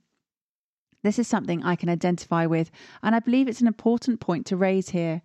This 1.06 1.20
is 1.20 1.28
something 1.28 1.62
I 1.62 1.76
can 1.76 1.88
identify 1.88 2.48
with, 2.48 2.72
and 3.04 3.14
I 3.14 3.20
believe 3.20 3.48
it's 3.48 3.62
an 3.62 3.68
important 3.68 4.20
point 4.20 4.48
to 4.48 4.58
raise 4.58 4.90
here. 4.90 5.22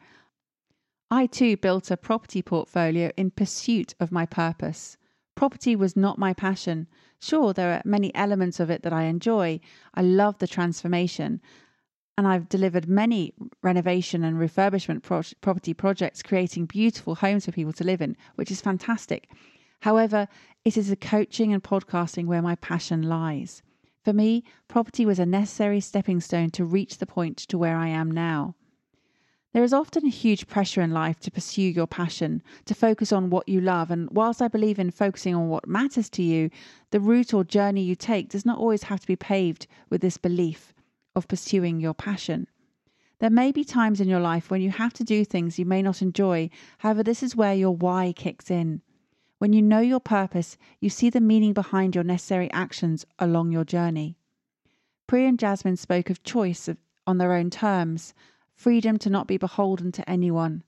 I 1.11 1.25
too 1.25 1.57
built 1.57 1.91
a 1.91 1.97
property 1.97 2.43
portfolio 2.43 3.11
in 3.17 3.31
pursuit 3.31 3.95
of 3.99 4.13
my 4.13 4.27
purpose. 4.27 4.99
Property 5.37 5.75
was 5.75 5.97
not 5.97 6.19
my 6.19 6.35
passion. 6.35 6.87
Sure, 7.19 7.55
there 7.55 7.73
are 7.73 7.83
many 7.87 8.15
elements 8.15 8.61
of 8.61 8.69
it 8.69 8.83
that 8.83 8.93
I 8.93 9.05
enjoy. 9.05 9.59
I 9.95 10.03
love 10.03 10.37
the 10.37 10.47
transformation. 10.47 11.41
And 12.19 12.29
I've 12.29 12.51
delivered 12.51 12.87
many 12.87 13.33
renovation 13.63 14.23
and 14.23 14.37
refurbishment 14.37 15.03
pro- 15.03 15.23
property 15.41 15.73
projects, 15.73 16.23
creating 16.23 16.67
beautiful 16.67 17.15
homes 17.15 17.47
for 17.47 17.53
people 17.53 17.73
to 17.73 17.85
live 17.85 18.03
in, 18.03 18.19
which 18.35 18.51
is 18.51 18.61
fantastic. 18.61 19.31
However, 19.81 20.29
it 20.63 20.77
is 20.77 20.91
the 20.91 20.97
coaching 20.97 21.55
and 21.55 21.65
podcasting 21.65 22.27
where 22.27 22.43
my 22.43 22.57
passion 22.57 23.05
lies. 23.05 23.63
For 24.11 24.15
me, 24.15 24.43
property 24.67 25.07
was 25.07 25.21
a 25.21 25.25
necessary 25.25 25.79
stepping 25.79 26.21
stone 26.21 26.51
to 26.51 26.65
reach 26.65 26.99
the 26.99 27.07
point 27.07 27.37
to 27.47 27.57
where 27.57 27.77
I 27.77 27.87
am 27.87 28.11
now. 28.11 28.57
There 29.53 29.63
is 29.63 29.73
often 29.73 30.05
a 30.05 30.11
huge 30.11 30.49
pressure 30.49 30.83
in 30.83 30.91
life 30.91 31.21
to 31.21 31.31
pursue 31.31 31.63
your 31.63 31.87
passion, 31.87 32.43
to 32.65 32.75
focus 32.75 33.13
on 33.13 33.31
what 33.31 33.49
you 33.49 33.61
love. 33.61 33.89
And 33.89 34.11
whilst 34.11 34.43
I 34.43 34.49
believe 34.49 34.81
in 34.81 34.91
focusing 34.91 35.37
on 35.37 35.49
what 35.49 35.69
matters 35.69 36.11
to 36.11 36.25
you, 36.25 36.51
the 36.91 36.99
route 36.99 37.33
or 37.33 37.45
journey 37.45 37.85
you 37.85 37.95
take 37.95 38.29
does 38.29 38.45
not 38.45 38.59
always 38.59 38.83
have 38.83 38.99
to 38.99 39.07
be 39.07 39.15
paved 39.15 39.69
with 39.91 40.01
this 40.01 40.17
belief 40.17 40.75
of 41.15 41.29
pursuing 41.29 41.79
your 41.79 41.95
passion. 41.95 42.49
There 43.21 43.31
may 43.31 43.53
be 43.53 43.63
times 43.63 44.01
in 44.01 44.09
your 44.09 44.19
life 44.19 44.51
when 44.51 44.61
you 44.61 44.73
have 44.73 44.93
to 44.95 45.05
do 45.05 45.25
things 45.25 45.57
you 45.57 45.67
may 45.67 45.83
not 45.83 46.03
enjoy. 46.03 46.51
However, 46.79 47.05
this 47.05 47.23
is 47.23 47.37
where 47.37 47.55
your 47.55 47.77
why 47.77 48.13
kicks 48.17 48.51
in. 48.51 48.83
When 49.41 49.55
you 49.55 49.63
know 49.63 49.81
your 49.81 50.01
purpose, 50.01 50.59
you 50.81 50.91
see 50.91 51.09
the 51.09 51.19
meaning 51.19 51.55
behind 51.55 51.95
your 51.95 52.05
necessary 52.05 52.53
actions 52.53 53.07
along 53.19 53.53
your 53.53 53.65
journey. 53.65 54.19
Priya 55.07 55.29
and 55.29 55.39
Jasmine 55.39 55.79
spoke 55.79 56.11
of 56.11 56.23
choice 56.23 56.69
of, 56.69 56.77
on 57.07 57.17
their 57.17 57.33
own 57.33 57.49
terms, 57.49 58.13
freedom 58.55 58.99
to 58.99 59.09
not 59.09 59.27
be 59.27 59.39
beholden 59.39 59.93
to 59.93 60.07
anyone. 60.07 60.63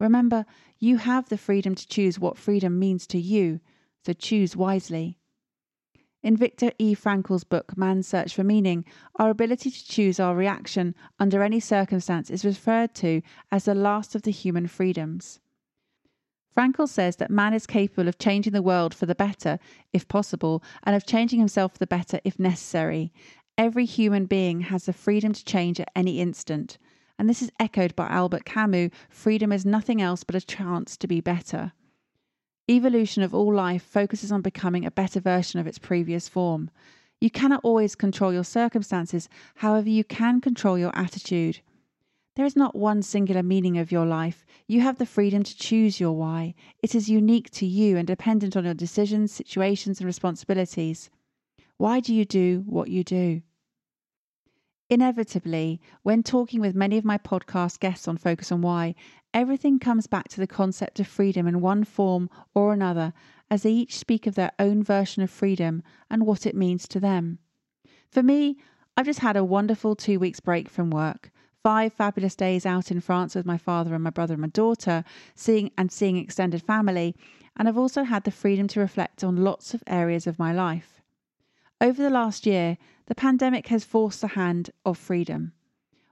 Remember, 0.00 0.46
you 0.78 0.96
have 0.96 1.28
the 1.28 1.36
freedom 1.36 1.74
to 1.74 1.86
choose 1.86 2.18
what 2.18 2.38
freedom 2.38 2.78
means 2.78 3.06
to 3.08 3.18
you, 3.18 3.60
so 4.06 4.14
choose 4.14 4.56
wisely. 4.56 5.18
In 6.22 6.34
Viktor 6.34 6.72
E. 6.78 6.94
Frankl's 6.94 7.44
book, 7.44 7.76
Man's 7.76 8.08
Search 8.08 8.34
for 8.34 8.42
Meaning, 8.42 8.86
our 9.16 9.28
ability 9.28 9.70
to 9.70 9.86
choose 9.86 10.18
our 10.18 10.34
reaction 10.34 10.94
under 11.20 11.42
any 11.42 11.60
circumstance 11.60 12.30
is 12.30 12.42
referred 12.42 12.94
to 12.94 13.20
as 13.52 13.66
the 13.66 13.74
last 13.74 14.14
of 14.14 14.22
the 14.22 14.30
human 14.30 14.66
freedoms. 14.66 15.40
Frankl 16.56 16.88
says 16.88 17.16
that 17.16 17.30
man 17.30 17.54
is 17.54 17.66
capable 17.66 18.08
of 18.08 18.18
changing 18.18 18.52
the 18.52 18.62
world 18.62 18.94
for 18.94 19.06
the 19.06 19.14
better, 19.14 19.58
if 19.92 20.08
possible, 20.08 20.62
and 20.82 20.96
of 20.96 21.06
changing 21.06 21.38
himself 21.38 21.72
for 21.72 21.78
the 21.78 21.86
better, 21.86 22.20
if 22.24 22.38
necessary. 22.38 23.12
Every 23.56 23.84
human 23.84 24.26
being 24.26 24.62
has 24.62 24.86
the 24.86 24.92
freedom 24.92 25.32
to 25.32 25.44
change 25.44 25.80
at 25.80 25.90
any 25.94 26.20
instant. 26.20 26.78
And 27.18 27.28
this 27.28 27.42
is 27.42 27.50
echoed 27.58 27.96
by 27.96 28.08
Albert 28.08 28.44
Camus 28.44 28.92
freedom 29.08 29.52
is 29.52 29.66
nothing 29.66 30.00
else 30.00 30.24
but 30.24 30.36
a 30.36 30.40
chance 30.40 30.96
to 30.96 31.08
be 31.08 31.20
better. 31.20 31.72
Evolution 32.70 33.22
of 33.22 33.34
all 33.34 33.52
life 33.52 33.82
focuses 33.82 34.30
on 34.30 34.42
becoming 34.42 34.84
a 34.84 34.90
better 34.90 35.20
version 35.20 35.58
of 35.58 35.66
its 35.66 35.78
previous 35.78 36.28
form. 36.28 36.70
You 37.20 37.30
cannot 37.30 37.60
always 37.64 37.96
control 37.96 38.32
your 38.32 38.44
circumstances, 38.44 39.28
however, 39.56 39.88
you 39.88 40.04
can 40.04 40.40
control 40.40 40.78
your 40.78 40.96
attitude. 40.96 41.60
There 42.38 42.46
is 42.46 42.54
not 42.54 42.76
one 42.76 43.02
singular 43.02 43.42
meaning 43.42 43.78
of 43.78 43.90
your 43.90 44.06
life. 44.06 44.46
You 44.68 44.80
have 44.82 44.98
the 44.98 45.06
freedom 45.06 45.42
to 45.42 45.56
choose 45.56 45.98
your 45.98 46.12
why. 46.12 46.54
It 46.80 46.94
is 46.94 47.10
unique 47.10 47.50
to 47.50 47.66
you 47.66 47.96
and 47.96 48.06
dependent 48.06 48.56
on 48.56 48.64
your 48.64 48.74
decisions, 48.74 49.32
situations, 49.32 49.98
and 49.98 50.06
responsibilities. 50.06 51.10
Why 51.78 51.98
do 51.98 52.14
you 52.14 52.24
do 52.24 52.62
what 52.64 52.90
you 52.90 53.02
do? 53.02 53.42
Inevitably, 54.88 55.80
when 56.04 56.22
talking 56.22 56.60
with 56.60 56.76
many 56.76 56.96
of 56.96 57.04
my 57.04 57.18
podcast 57.18 57.80
guests 57.80 58.06
on 58.06 58.16
Focus 58.16 58.52
on 58.52 58.62
Why, 58.62 58.94
everything 59.34 59.80
comes 59.80 60.06
back 60.06 60.28
to 60.28 60.38
the 60.38 60.46
concept 60.46 61.00
of 61.00 61.08
freedom 61.08 61.48
in 61.48 61.60
one 61.60 61.82
form 61.82 62.30
or 62.54 62.72
another, 62.72 63.12
as 63.50 63.64
they 63.64 63.72
each 63.72 63.98
speak 63.98 64.28
of 64.28 64.36
their 64.36 64.52
own 64.60 64.84
version 64.84 65.24
of 65.24 65.30
freedom 65.32 65.82
and 66.08 66.24
what 66.24 66.46
it 66.46 66.54
means 66.54 66.86
to 66.86 67.00
them. 67.00 67.40
For 68.08 68.22
me, 68.22 68.58
I've 68.96 69.06
just 69.06 69.18
had 69.18 69.36
a 69.36 69.42
wonderful 69.42 69.96
two 69.96 70.20
weeks 70.20 70.38
break 70.38 70.68
from 70.68 70.90
work 70.90 71.32
five 71.62 71.92
fabulous 71.92 72.34
days 72.34 72.64
out 72.64 72.90
in 72.90 73.00
France 73.00 73.34
with 73.34 73.46
my 73.46 73.58
father 73.58 73.94
and 73.94 74.04
my 74.04 74.10
brother 74.10 74.34
and 74.34 74.42
my 74.42 74.48
daughter, 74.48 75.04
seeing 75.34 75.70
and 75.76 75.90
seeing 75.90 76.16
extended 76.16 76.62
family, 76.62 77.14
and 77.56 77.68
I've 77.68 77.78
also 77.78 78.04
had 78.04 78.24
the 78.24 78.30
freedom 78.30 78.68
to 78.68 78.80
reflect 78.80 79.24
on 79.24 79.44
lots 79.44 79.74
of 79.74 79.82
areas 79.86 80.26
of 80.26 80.38
my 80.38 80.52
life. 80.52 81.00
Over 81.80 82.02
the 82.02 82.10
last 82.10 82.46
year, 82.46 82.78
the 83.06 83.14
pandemic 83.14 83.68
has 83.68 83.84
forced 83.84 84.20
the 84.20 84.28
hand 84.28 84.70
of 84.84 84.98
freedom. 84.98 85.52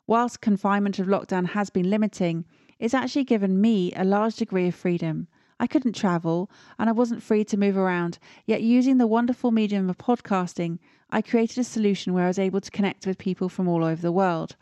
Whilst 0.06 0.40
confinement 0.40 0.98
of 0.98 1.06
lockdown 1.06 1.50
has 1.50 1.70
been 1.70 1.90
limiting, 1.90 2.44
it's 2.78 2.94
actually 2.94 3.24
given 3.24 3.60
me 3.60 3.92
a 3.94 4.04
large 4.04 4.36
degree 4.36 4.68
of 4.68 4.74
freedom. 4.74 5.28
I 5.58 5.66
couldn't 5.66 5.94
travel 5.94 6.50
and 6.78 6.88
I 6.88 6.92
wasn't 6.92 7.22
free 7.22 7.44
to 7.44 7.56
move 7.56 7.76
around, 7.76 8.18
yet, 8.44 8.62
using 8.62 8.98
the 8.98 9.06
wonderful 9.06 9.50
medium 9.50 9.88
of 9.88 9.98
podcasting, 9.98 10.78
I 11.10 11.22
created 11.22 11.58
a 11.58 11.64
solution 11.64 12.12
where 12.12 12.24
I 12.24 12.28
was 12.28 12.38
able 12.38 12.60
to 12.60 12.70
connect 12.70 13.06
with 13.06 13.16
people 13.16 13.48
from 13.48 13.66
all 13.66 13.82
over 13.82 14.02
the 14.02 14.12
world, 14.12 14.56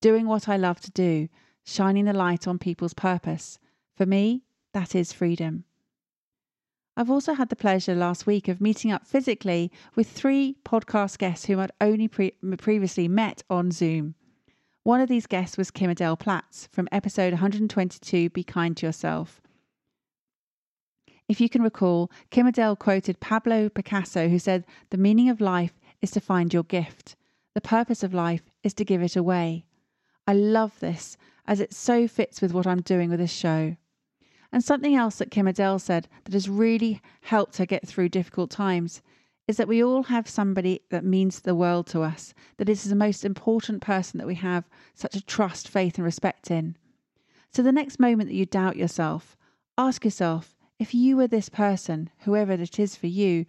doing 0.00 0.26
what 0.26 0.48
I 0.48 0.56
love 0.56 0.80
to 0.80 0.90
do, 0.90 1.28
shining 1.64 2.06
the 2.06 2.12
light 2.12 2.48
on 2.48 2.58
people's 2.58 2.94
purpose. 2.94 3.58
For 3.96 4.06
me, 4.06 4.42
that 4.72 4.94
is 4.94 5.12
freedom. 5.12 5.64
I've 6.96 7.10
also 7.10 7.34
had 7.34 7.48
the 7.48 7.56
pleasure 7.56 7.94
last 7.94 8.26
week 8.26 8.48
of 8.48 8.60
meeting 8.60 8.90
up 8.90 9.06
physically 9.06 9.70
with 9.94 10.10
three 10.10 10.56
podcast 10.64 11.18
guests 11.18 11.46
whom 11.46 11.60
I'd 11.60 11.72
only 11.80 12.08
pre- 12.08 12.32
previously 12.58 13.08
met 13.08 13.42
on 13.48 13.70
Zoom. 13.70 14.14
One 14.82 15.00
of 15.00 15.08
these 15.08 15.26
guests 15.26 15.56
was 15.56 15.70
Kim 15.70 15.90
Adele 15.90 16.16
Platts 16.16 16.68
from 16.72 16.88
episode 16.90 17.32
122 17.32 18.30
Be 18.30 18.42
Kind 18.42 18.76
to 18.78 18.86
Yourself. 18.86 19.40
If 21.28 21.40
you 21.40 21.48
can 21.48 21.62
recall, 21.62 22.10
Kim 22.30 22.46
Adele 22.46 22.74
quoted 22.76 23.20
Pablo 23.20 23.68
Picasso, 23.68 24.28
who 24.28 24.38
said, 24.38 24.64
The 24.90 24.98
meaning 24.98 25.28
of 25.28 25.40
life 25.40 25.78
is 26.02 26.10
to 26.12 26.20
find 26.20 26.52
your 26.52 26.64
gift. 26.64 27.14
The 27.54 27.60
purpose 27.60 28.02
of 28.02 28.12
life 28.12 28.42
is 28.64 28.74
to 28.74 28.84
give 28.84 29.00
it 29.00 29.16
away. 29.16 29.64
I 30.30 30.32
love 30.32 30.78
this 30.78 31.16
as 31.48 31.58
it 31.58 31.74
so 31.74 32.06
fits 32.06 32.40
with 32.40 32.52
what 32.52 32.64
I'm 32.64 32.82
doing 32.82 33.10
with 33.10 33.18
this 33.18 33.32
show. 33.32 33.76
And 34.52 34.62
something 34.62 34.94
else 34.94 35.16
that 35.16 35.32
Kim 35.32 35.48
Adele 35.48 35.80
said 35.80 36.06
that 36.22 36.34
has 36.34 36.48
really 36.48 37.02
helped 37.22 37.56
her 37.56 37.66
get 37.66 37.84
through 37.84 38.10
difficult 38.10 38.48
times 38.48 39.02
is 39.48 39.56
that 39.56 39.66
we 39.66 39.82
all 39.82 40.04
have 40.04 40.28
somebody 40.28 40.82
that 40.90 41.04
means 41.04 41.40
the 41.40 41.56
world 41.56 41.88
to 41.88 42.02
us, 42.02 42.32
that 42.58 42.68
is 42.68 42.84
the 42.84 42.94
most 42.94 43.24
important 43.24 43.82
person 43.82 44.18
that 44.18 44.26
we 44.28 44.36
have 44.36 44.68
such 44.94 45.16
a 45.16 45.20
trust, 45.20 45.66
faith, 45.66 45.96
and 45.96 46.04
respect 46.04 46.48
in. 46.48 46.76
So 47.52 47.60
the 47.60 47.72
next 47.72 47.98
moment 47.98 48.28
that 48.28 48.36
you 48.36 48.46
doubt 48.46 48.76
yourself, 48.76 49.36
ask 49.76 50.04
yourself 50.04 50.54
if 50.78 50.94
you 50.94 51.16
were 51.16 51.26
this 51.26 51.48
person, 51.48 52.08
whoever 52.20 52.52
it 52.52 52.78
is 52.78 52.94
for 52.94 53.08
you, 53.08 53.46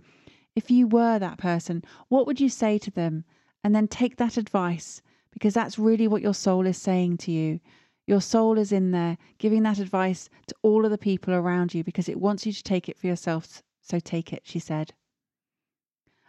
if 0.55 0.71
you 0.71 0.87
were 0.87 1.19
that 1.19 1.37
person, 1.37 1.83
what 2.07 2.25
would 2.25 2.41
you 2.41 2.49
say 2.49 2.79
to 2.79 2.89
them? 2.89 3.23
And 3.63 3.75
then 3.75 3.87
take 3.87 4.15
that 4.15 4.35
advice 4.35 5.03
because 5.31 5.53
that's 5.53 5.79
really 5.79 6.07
what 6.07 6.21
your 6.21 6.33
soul 6.33 6.65
is 6.65 6.77
saying 6.77 7.17
to 7.17 7.31
you. 7.31 7.59
Your 8.07 8.21
soul 8.21 8.57
is 8.57 8.71
in 8.71 8.91
there 8.91 9.17
giving 9.37 9.63
that 9.63 9.79
advice 9.79 10.29
to 10.47 10.55
all 10.61 10.85
of 10.85 10.91
the 10.91 10.97
people 10.97 11.33
around 11.33 11.73
you 11.73 11.83
because 11.83 12.09
it 12.09 12.19
wants 12.19 12.45
you 12.45 12.53
to 12.53 12.63
take 12.63 12.89
it 12.89 12.97
for 12.97 13.07
yourself. 13.07 13.61
So 13.81 13.99
take 13.99 14.33
it, 14.33 14.41
she 14.43 14.59
said. 14.59 14.93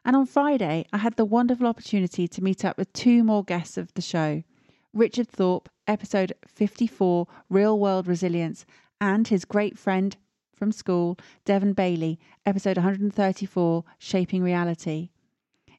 And 0.05 0.17
on 0.17 0.27
Friday, 0.27 0.87
I 0.93 0.99
had 0.99 1.17
the 1.17 1.25
wonderful 1.25 1.67
opportunity 1.67 2.27
to 2.27 2.43
meet 2.43 2.65
up 2.65 2.77
with 2.77 2.93
two 2.93 3.23
more 3.23 3.45
guests 3.45 3.77
of 3.77 3.93
the 3.95 4.03
show 4.03 4.43
Richard 4.93 5.29
Thorpe, 5.29 5.71
episode 5.87 6.35
54, 6.47 7.27
Real 7.49 7.79
World 7.79 8.07
Resilience, 8.07 8.67
and 9.01 9.27
his 9.27 9.47
great 9.47 9.79
friend 9.79 10.17
from 10.55 10.71
school, 10.71 11.19
Devon 11.45 11.73
Bailey, 11.73 12.21
episode 12.45 12.77
134, 12.77 13.85
Shaping 13.99 14.43
Reality. 14.43 15.11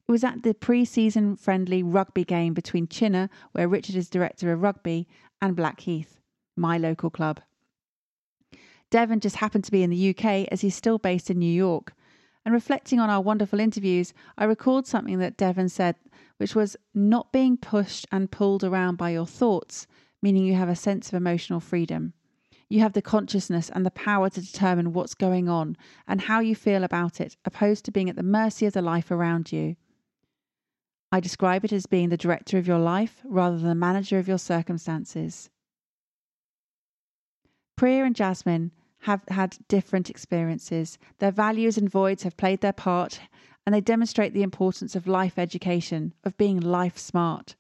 It 0.06 0.12
was 0.12 0.24
at 0.24 0.44
the 0.44 0.54
pre 0.54 0.84
season 0.84 1.38
friendly 1.38 1.82
rugby 1.82 2.26
game 2.26 2.54
between 2.54 2.88
Chinnor, 2.88 3.30
where 3.54 3.70
Richard 3.70 3.96
is 3.96 4.10
director 4.10 4.52
of 4.52 4.62
rugby, 4.62 5.08
and 5.42 5.56
Blackheath, 5.56 6.20
my 6.58 6.78
local 6.78 7.10
club. 7.10 7.40
Devon 8.90 9.22
just 9.22 9.38
happened 9.38 9.64
to 9.64 9.72
be 9.72 9.82
in 9.82 9.90
the 9.90 10.10
UK 10.10 10.48
as 10.52 10.62
he's 10.62 10.76
still 10.76 10.98
based 10.98 11.32
in 11.32 11.40
New 11.40 11.52
York. 11.52 11.94
And 12.46 12.54
reflecting 12.54 13.00
on 13.00 13.10
our 13.10 13.22
wonderful 13.22 13.62
interviews, 13.62 14.14
I 14.38 14.44
recalled 14.44 14.86
something 14.86 15.20
that 15.20 15.38
Devon 15.38 15.70
said, 15.70 15.96
which 16.38 16.54
was 16.54 16.76
not 16.94 17.32
being 17.32 17.56
pushed 17.56 18.06
and 18.12 18.30
pulled 18.30 18.64
around 18.64 18.98
by 18.98 19.12
your 19.12 19.26
thoughts, 19.26 19.88
meaning 20.22 20.46
you 20.46 20.56
have 20.56 20.70
a 20.70 20.76
sense 20.76 21.08
of 21.08 21.14
emotional 21.14 21.62
freedom. 21.62 22.14
You 22.68 22.82
have 22.82 22.94
the 22.94 23.02
consciousness 23.02 23.70
and 23.70 23.86
the 23.86 23.92
power 23.92 24.30
to 24.30 24.42
determine 24.42 24.92
what's 24.92 25.14
going 25.14 25.48
on 25.48 25.78
and 26.08 26.22
how 26.22 26.42
you 26.42 26.56
feel 26.56 26.84
about 26.84 27.22
it, 27.22 27.38
opposed 27.46 27.86
to 27.86 27.92
being 27.92 28.10
at 28.10 28.18
the 28.18 28.22
mercy 28.22 28.66
of 28.66 28.74
the 28.74 28.82
life 28.82 29.10
around 29.10 29.52
you. 29.52 29.78
I 31.14 31.20
describe 31.20 31.64
it 31.64 31.72
as 31.72 31.86
being 31.86 32.10
the 32.10 32.18
director 32.18 32.58
of 32.58 32.68
your 32.68 32.80
life 32.80 33.22
rather 33.24 33.56
than 33.56 33.70
the 33.70 33.76
manager 33.76 34.18
of 34.18 34.28
your 34.28 34.40
circumstances. 34.40 35.52
Priya 37.76 38.04
and 38.04 38.16
Jasmine 38.16 38.72
have 39.02 39.22
had 39.28 39.60
different 39.68 40.10
experiences. 40.10 40.98
Their 41.20 41.30
values 41.30 41.78
and 41.78 41.88
voids 41.88 42.24
have 42.24 42.36
played 42.36 42.62
their 42.62 42.74
part, 42.74 43.20
and 43.64 43.76
they 43.76 43.80
demonstrate 43.80 44.34
the 44.34 44.42
importance 44.42 44.96
of 44.96 45.06
life 45.06 45.38
education, 45.38 46.16
of 46.24 46.36
being 46.36 46.60
life 46.60 46.98
smart. 46.98 47.56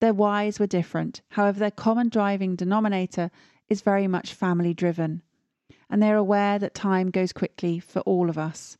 Their 0.00 0.14
whys 0.14 0.60
were 0.60 0.68
different, 0.68 1.22
however, 1.30 1.58
their 1.58 1.72
common 1.72 2.08
driving 2.08 2.54
denominator 2.54 3.32
is 3.68 3.80
very 3.80 4.06
much 4.06 4.32
family 4.32 4.74
driven, 4.74 5.22
and 5.90 6.00
they're 6.00 6.16
aware 6.16 6.56
that 6.60 6.76
time 6.76 7.10
goes 7.10 7.32
quickly 7.32 7.80
for 7.80 7.98
all 8.02 8.30
of 8.30 8.38
us. 8.38 8.78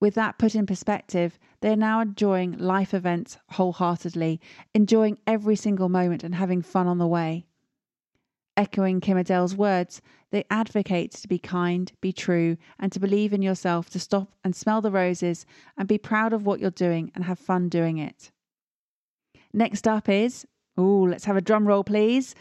With 0.00 0.14
that 0.14 0.38
put 0.38 0.54
in 0.54 0.66
perspective, 0.66 1.38
they 1.60 1.72
are 1.72 1.76
now 1.76 2.00
enjoying 2.00 2.58
life 2.58 2.92
events 2.92 3.38
wholeheartedly, 3.50 4.40
enjoying 4.74 5.18
every 5.26 5.56
single 5.56 5.88
moment 5.88 6.22
and 6.22 6.34
having 6.34 6.62
fun 6.62 6.86
on 6.86 6.98
the 6.98 7.06
way. 7.06 7.46
Echoing 8.56 9.00
Kim 9.00 9.16
Adele's 9.16 9.54
words, 9.54 10.00
they 10.30 10.44
advocate 10.50 11.12
to 11.12 11.28
be 11.28 11.38
kind, 11.38 11.92
be 12.00 12.12
true, 12.12 12.56
and 12.78 12.90
to 12.92 13.00
believe 13.00 13.32
in 13.32 13.42
yourself, 13.42 13.90
to 13.90 14.00
stop 14.00 14.32
and 14.44 14.54
smell 14.54 14.80
the 14.80 14.90
roses 14.90 15.46
and 15.76 15.88
be 15.88 15.98
proud 15.98 16.32
of 16.32 16.46
what 16.46 16.60
you're 16.60 16.70
doing 16.70 17.10
and 17.14 17.24
have 17.24 17.38
fun 17.38 17.68
doing 17.68 17.98
it. 17.98 18.30
Next 19.52 19.86
up 19.86 20.08
is, 20.08 20.46
oh, 20.76 21.06
let's 21.08 21.24
have 21.24 21.36
a 21.36 21.42
drum 21.42 21.66
roll, 21.66 21.84
please 21.84 22.34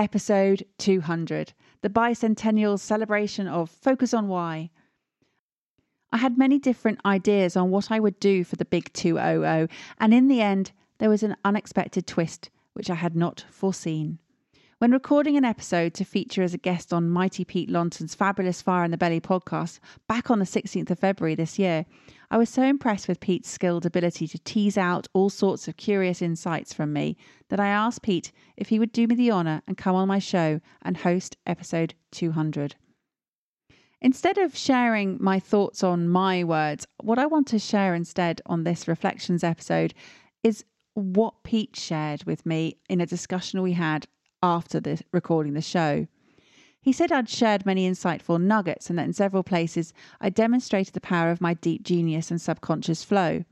episode 0.00 0.64
200, 0.78 1.52
the 1.82 1.90
bicentennial 1.90 2.80
celebration 2.80 3.46
of 3.46 3.68
Focus 3.68 4.14
on 4.14 4.28
Why. 4.28 4.70
I 6.12 6.16
had 6.16 6.36
many 6.36 6.58
different 6.58 7.00
ideas 7.04 7.56
on 7.56 7.70
what 7.70 7.90
I 7.90 8.00
would 8.00 8.18
do 8.18 8.42
for 8.42 8.56
the 8.56 8.64
big 8.64 8.92
200, 8.92 9.70
and 9.98 10.12
in 10.12 10.26
the 10.26 10.40
end, 10.40 10.72
there 10.98 11.08
was 11.08 11.22
an 11.22 11.36
unexpected 11.44 12.06
twist 12.06 12.50
which 12.72 12.90
I 12.90 12.96
had 12.96 13.14
not 13.14 13.44
foreseen. 13.50 14.18
When 14.78 14.90
recording 14.92 15.36
an 15.36 15.44
episode 15.44 15.92
to 15.94 16.04
feature 16.04 16.42
as 16.42 16.54
a 16.54 16.58
guest 16.58 16.92
on 16.92 17.10
Mighty 17.10 17.44
Pete 17.44 17.70
Lonton's 17.70 18.14
fabulous 18.14 18.62
Fire 18.62 18.82
in 18.82 18.90
the 18.90 18.96
Belly 18.96 19.20
podcast 19.20 19.78
back 20.08 20.30
on 20.30 20.38
the 20.38 20.46
16th 20.46 20.90
of 20.90 20.98
February 20.98 21.34
this 21.34 21.58
year, 21.58 21.84
I 22.30 22.38
was 22.38 22.48
so 22.48 22.62
impressed 22.62 23.06
with 23.06 23.20
Pete's 23.20 23.50
skilled 23.50 23.84
ability 23.84 24.26
to 24.28 24.38
tease 24.38 24.78
out 24.78 25.06
all 25.12 25.30
sorts 25.30 25.68
of 25.68 25.76
curious 25.76 26.22
insights 26.22 26.72
from 26.72 26.92
me 26.92 27.16
that 27.50 27.60
I 27.60 27.68
asked 27.68 28.02
Pete 28.02 28.32
if 28.56 28.70
he 28.70 28.78
would 28.78 28.90
do 28.90 29.06
me 29.06 29.14
the 29.14 29.30
honour 29.30 29.62
and 29.66 29.76
come 29.76 29.94
on 29.94 30.08
my 30.08 30.18
show 30.18 30.60
and 30.82 30.96
host 30.96 31.36
episode 31.46 31.94
200. 32.12 32.74
Instead 34.02 34.38
of 34.38 34.56
sharing 34.56 35.18
my 35.20 35.38
thoughts 35.38 35.84
on 35.84 36.08
my 36.08 36.42
words, 36.42 36.86
what 37.02 37.18
I 37.18 37.26
want 37.26 37.46
to 37.48 37.58
share 37.58 37.94
instead 37.94 38.40
on 38.46 38.64
this 38.64 38.88
Reflections 38.88 39.44
episode 39.44 39.92
is 40.42 40.64
what 40.94 41.42
Pete 41.42 41.76
shared 41.76 42.24
with 42.24 42.46
me 42.46 42.78
in 42.88 43.00
a 43.00 43.06
discussion 43.06 43.60
we 43.60 43.72
had 43.72 44.06
after 44.42 44.80
the 44.80 45.00
recording 45.12 45.52
the 45.52 45.60
show. 45.60 46.06
He 46.80 46.92
said 46.92 47.12
I'd 47.12 47.28
shared 47.28 47.66
many 47.66 47.88
insightful 47.88 48.40
nuggets 48.40 48.88
and 48.88 48.98
that 48.98 49.04
in 49.04 49.12
several 49.12 49.42
places 49.42 49.92
I 50.18 50.30
demonstrated 50.30 50.94
the 50.94 51.00
power 51.00 51.30
of 51.30 51.42
my 51.42 51.52
deep 51.54 51.82
genius 51.82 52.30
and 52.30 52.40
subconscious 52.40 53.04
flow. 53.04 53.44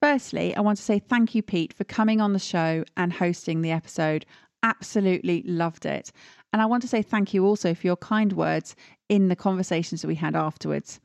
Firstly, 0.00 0.56
I 0.56 0.60
want 0.60 0.78
to 0.78 0.84
say 0.84 0.98
thank 0.98 1.34
you, 1.34 1.42
Pete, 1.42 1.74
for 1.74 1.84
coming 1.84 2.22
on 2.22 2.32
the 2.32 2.38
show 2.38 2.84
and 2.96 3.12
hosting 3.12 3.60
the 3.60 3.70
episode. 3.70 4.24
Absolutely 4.62 5.42
loved 5.42 5.84
it. 5.84 6.10
And 6.52 6.62
I 6.62 6.66
want 6.66 6.80
to 6.82 6.88
say 6.88 7.02
thank 7.02 7.34
you 7.34 7.44
also 7.44 7.74
for 7.74 7.86
your 7.86 7.96
kind 7.96 8.32
words 8.32 8.76
in 9.08 9.28
the 9.28 9.36
conversations 9.36 10.02
that 10.02 10.08
we 10.08 10.14
had 10.16 10.34
afterwards. 10.34 11.00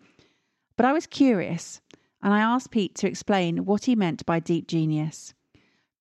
But 0.75 0.85
I 0.85 0.93
was 0.93 1.07
curious 1.07 1.81
and 2.21 2.33
I 2.33 2.39
asked 2.39 2.71
Pete 2.71 2.95
to 2.95 3.07
explain 3.07 3.65
what 3.65 3.85
he 3.85 3.95
meant 3.95 4.25
by 4.25 4.39
deep 4.39 4.67
genius. 4.67 5.33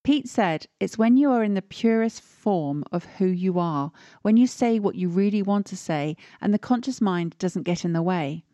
Pete 0.02 0.28
said, 0.28 0.66
It's 0.78 0.96
when 0.96 1.16
you 1.16 1.30
are 1.30 1.44
in 1.44 1.54
the 1.54 1.62
purest 1.62 2.22
form 2.22 2.84
of 2.90 3.04
who 3.04 3.26
you 3.26 3.58
are, 3.58 3.92
when 4.22 4.36
you 4.36 4.46
say 4.46 4.78
what 4.78 4.94
you 4.94 5.08
really 5.08 5.42
want 5.42 5.66
to 5.66 5.76
say, 5.76 6.16
and 6.40 6.54
the 6.54 6.58
conscious 6.58 7.00
mind 7.00 7.36
doesn't 7.38 7.64
get 7.64 7.84
in 7.84 7.92
the 7.92 8.02
way. 8.02 8.44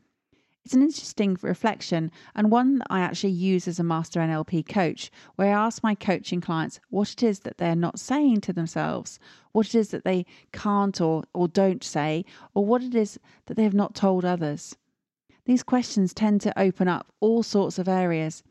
It's 0.67 0.75
an 0.75 0.83
interesting 0.83 1.39
reflection 1.43 2.11
and 2.35 2.51
one 2.51 2.79
that 2.79 2.89
I 2.91 2.99
actually 2.99 3.31
use 3.31 3.69
as 3.69 3.79
a 3.79 3.85
master 3.85 4.19
NLP 4.19 4.69
coach, 4.69 5.13
where 5.37 5.57
I 5.57 5.65
ask 5.65 5.81
my 5.81 5.95
coaching 5.95 6.41
clients 6.41 6.81
what 6.91 7.13
it 7.13 7.23
is 7.23 7.39
that 7.39 7.59
they're 7.59 7.77
not 7.77 8.01
saying 8.01 8.41
to 8.41 8.53
themselves, 8.53 9.21
what 9.53 9.69
it 9.69 9.77
is 9.77 9.91
that 9.91 10.03
they 10.03 10.27
can't 10.51 11.01
or, 11.01 11.23
or 11.33 11.47
don't 11.47 11.85
say, 11.85 12.25
or 12.53 12.65
what 12.65 12.83
it 12.83 12.97
is 12.97 13.17
that 13.47 13.57
they 13.57 13.63
have 13.63 13.75
not 13.75 13.95
told 13.95 14.25
others. 14.25 14.77
These 15.45 15.63
questions 15.63 16.13
tend 16.13 16.41
to 16.41 16.59
open 16.59 16.89
up 16.89 17.13
all 17.21 17.45
sorts 17.45 17.79
of 17.79 17.87
areas 17.87 18.43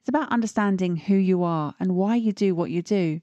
it's 0.00 0.10
about 0.10 0.30
understanding 0.30 0.96
who 0.96 1.14
you 1.14 1.42
are 1.42 1.74
and 1.80 1.96
why 1.96 2.16
you 2.16 2.32
do 2.32 2.54
what 2.54 2.70
you 2.70 2.82
do. 2.82 3.22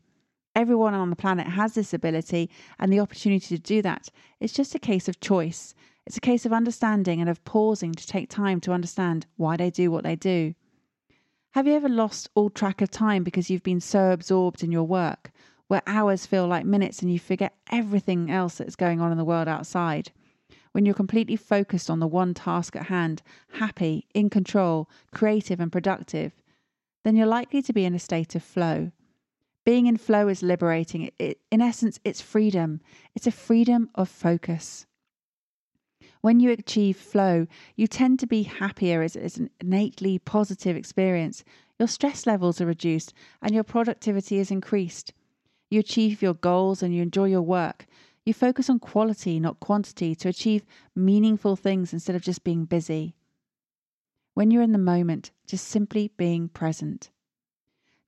Everyone 0.56 0.96
on 0.96 1.12
the 1.12 1.16
planet 1.16 1.46
has 1.46 1.76
this 1.76 1.94
ability 1.94 2.50
and 2.80 2.92
the 2.92 3.00
opportunity 3.00 3.56
to 3.56 3.62
do 3.62 3.84
that. 3.84 4.10
It's 4.40 4.54
just 4.54 4.74
a 4.74 4.80
case 4.80 5.08
of 5.08 5.20
choice. 5.20 5.76
It's 6.10 6.18
a 6.18 6.22
case 6.22 6.44
of 6.44 6.52
understanding 6.52 7.22
and 7.22 7.30
of 7.30 7.46
pausing 7.46 7.94
to 7.94 8.08
take 8.08 8.32
time 8.32 8.60
to 8.62 8.72
understand 8.72 9.28
why 9.38 9.58
they 9.58 9.70
do 9.70 9.92
what 9.92 10.04
they 10.04 10.16
do. 10.16 10.56
Have 11.52 11.68
you 11.68 11.74
ever 11.74 11.88
lost 11.88 12.32
all 12.34 12.50
track 12.50 12.82
of 12.82 12.90
time 12.90 13.24
because 13.24 13.52
you've 13.52 13.62
been 13.62 13.80
so 13.80 14.12
absorbed 14.12 14.64
in 14.64 14.72
your 14.72 14.86
work, 14.86 15.32
where 15.68 15.84
hours 15.86 16.26
feel 16.26 16.48
like 16.48 16.66
minutes 16.66 17.04
and 17.04 17.14
you 17.14 17.20
forget 17.20 17.56
everything 17.72 18.32
else 18.32 18.56
that's 18.56 18.76
going 18.76 19.00
on 19.00 19.12
in 19.12 19.20
the 19.20 19.24
world 19.24 19.48
outside? 19.48 20.12
when 20.72 20.84
you're 20.84 20.96
completely 20.96 21.36
focused 21.36 21.92
on 21.92 22.00
the 22.00 22.08
one 22.08 22.34
task 22.34 22.76
at 22.76 22.88
hand, 22.88 23.22
happy, 23.54 24.08
in 24.14 24.30
control, 24.30 24.90
creative, 25.12 25.60
and 25.60 25.72
productive, 25.72 26.34
then 27.04 27.16
you're 27.16 27.28
likely 27.28 27.62
to 27.62 27.74
be 27.74 27.86
in 27.86 27.94
a 27.94 28.00
state 28.00 28.36
of 28.36 28.44
flow. 28.44 28.92
Being 29.64 29.88
in 29.88 29.98
flow 29.98 30.28
is 30.28 30.42
liberating. 30.42 31.12
It, 31.20 31.40
in 31.52 31.62
essence, 31.62 32.00
it's 32.04 32.22
freedom. 32.22 32.82
It's 33.16 33.28
a 33.28 33.32
freedom 33.32 33.90
of 33.96 34.10
focus. 34.10 34.86
When 36.22 36.40
you 36.40 36.52
achieve 36.52 36.98
flow, 36.98 37.48
you 37.76 37.88
tend 37.88 38.20
to 38.20 38.28
be 38.28 38.44
happier 38.44 39.02
as, 39.02 39.16
as 39.16 39.38
an 39.38 39.50
innately 39.62 40.20
positive 40.20 40.76
experience. 40.76 41.46
Your 41.80 41.88
stress 41.88 42.28
levels 42.28 42.60
are 42.60 42.66
reduced 42.66 43.14
and 43.42 43.54
your 43.54 43.64
productivity 43.64 44.38
is 44.38 44.52
increased. 44.52 45.14
You 45.70 45.80
achieve 45.80 46.22
your 46.22 46.34
goals 46.34 46.84
and 46.84 46.94
you 46.94 47.02
enjoy 47.02 47.26
your 47.26 47.42
work. 47.42 47.86
You 48.26 48.34
focus 48.34 48.70
on 48.70 48.80
quality, 48.80 49.40
not 49.40 49.62
quantity, 49.62 50.14
to 50.16 50.28
achieve 50.28 50.66
meaningful 50.94 51.56
things 51.56 51.94
instead 51.94 52.16
of 52.16 52.22
just 52.22 52.44
being 52.44 52.66
busy. 52.66 53.16
When 54.34 54.52
you're 54.52 54.64
in 54.64 54.74
the 54.74 54.78
moment, 54.78 55.32
just 55.48 55.68
simply 55.68 56.12
being 56.18 56.50
present. 56.50 57.12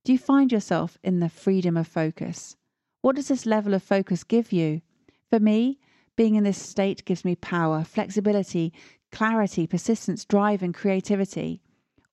Do 0.04 0.12
you 0.12 0.18
find 0.18 0.52
yourself 0.52 0.98
in 1.02 1.20
the 1.20 1.28
freedom 1.28 1.76
of 1.76 1.86
focus? 1.86 2.56
What 3.00 3.16
does 3.16 3.28
this 3.28 3.46
level 3.46 3.72
of 3.72 3.82
focus 3.82 4.22
give 4.22 4.52
you? 4.52 4.82
For 5.30 5.40
me, 5.40 5.78
being 6.16 6.34
in 6.34 6.44
this 6.44 6.60
state 6.60 7.04
gives 7.04 7.24
me 7.24 7.34
power, 7.36 7.84
flexibility, 7.84 8.72
clarity, 9.10 9.66
persistence, 9.66 10.24
drive, 10.24 10.62
and 10.62 10.74
creativity, 10.74 11.60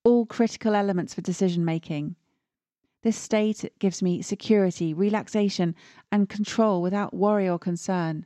all 0.04 0.26
critical 0.26 0.76
elements 0.76 1.14
for 1.14 1.22
decision 1.22 1.66
making. 1.66 2.16
This 3.02 3.18
state 3.18 3.72
gives 3.80 4.02
me 4.02 4.22
security, 4.22 4.94
relaxation, 4.94 5.76
and 6.12 6.28
control 6.28 6.82
without 6.82 7.14
worry 7.14 7.48
or 7.48 7.58
concern. 7.58 8.26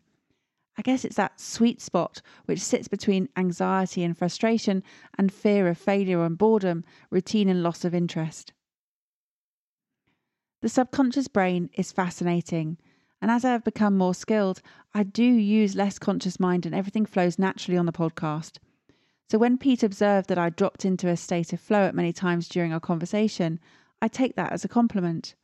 I 0.78 0.82
guess 0.82 1.06
it's 1.06 1.18
that 1.18 1.40
sweet 1.40 1.82
spot 1.82 2.22
which 2.46 2.60
sits 2.60 2.88
between 2.88 3.30
anxiety 3.38 4.04
and 4.04 4.18
frustration 4.18 4.82
and 5.18 5.32
fear 5.32 5.68
of 5.68 5.78
failure 5.78 6.26
and 6.26 6.38
boredom, 6.38 6.84
routine 7.12 7.48
and 7.48 7.62
loss 7.62 7.86
of 7.86 7.94
interest. 7.94 8.54
The 10.62 10.70
subconscious 10.70 11.28
brain 11.28 11.70
is 11.74 11.92
fascinating, 11.92 12.78
and 13.24 13.32
as 13.32 13.46
I 13.46 13.54
have 13.54 13.64
become 13.64 13.98
more 13.98 14.14
skilled, 14.14 14.62
I 14.94 15.04
do 15.04 15.24
use 15.24 15.78
less 15.78 15.98
conscious 15.98 16.42
mind 16.42 16.66
and 16.66 16.76
everything 16.76 17.06
flows 17.06 17.40
naturally 17.40 17.78
on 17.78 17.86
the 17.86 17.94
podcast. 17.94 18.58
So 19.32 19.38
when 19.38 19.58
Pete 19.58 19.82
observed 19.82 20.28
that 20.28 20.38
I 20.38 20.50
dropped 20.50 20.84
into 20.84 21.08
a 21.08 21.16
state 21.16 21.54
of 21.54 21.62
flow 21.62 21.86
at 21.86 21.96
many 21.96 22.12
times 22.12 22.50
during 22.50 22.74
our 22.74 22.82
conversation, 22.82 23.62
I 24.02 24.10
take 24.10 24.36
that 24.36 24.52
as 24.52 24.66
a 24.66 24.68
compliment. 24.68 25.36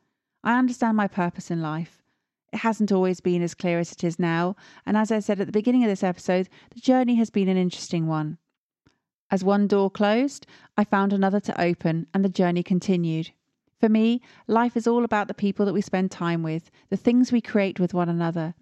I 0.44 0.60
understand 0.60 0.98
my 0.98 1.08
purpose 1.08 1.50
in 1.50 1.62
life. 1.62 2.04
It 2.52 2.58
hasn't 2.58 2.92
always 2.92 3.22
been 3.22 3.42
as 3.42 3.54
clear 3.54 3.80
as 3.80 3.94
it 3.94 4.04
is 4.04 4.20
now, 4.20 4.58
and 4.86 4.98
as 4.98 5.10
I 5.10 5.20
said 5.20 5.40
at 5.40 5.46
the 5.46 5.54
beginning 5.54 5.86
of 5.86 5.90
this 5.90 6.04
episode, 6.04 6.50
the 6.76 6.82
journey 6.82 7.16
has 7.16 7.30
been 7.30 7.48
an 7.48 7.56
interesting 7.56 8.08
one. 8.08 8.40
As 9.32 9.42
one 9.42 9.68
door 9.68 9.90
closed, 9.90 10.46
I 10.76 10.84
found 10.84 11.14
another 11.14 11.40
to 11.40 11.62
open, 11.62 12.08
and 12.14 12.26
the 12.26 12.30
journey 12.30 12.62
continued. 12.62 13.32
For 13.80 13.90
me, 13.90 14.22
life 14.48 14.76
is 14.76 14.88
all 14.88 15.06
about 15.06 15.28
the 15.28 15.34
people 15.34 15.66
that 15.66 15.74
we 15.74 15.82
spend 15.82 16.12
time 16.12 16.44
with, 16.44 16.70
the 16.90 16.98
things 16.98 17.32
we 17.32 17.40
create 17.40 17.80
with 17.80 17.94
one 17.94 18.10
another, 18.10 18.54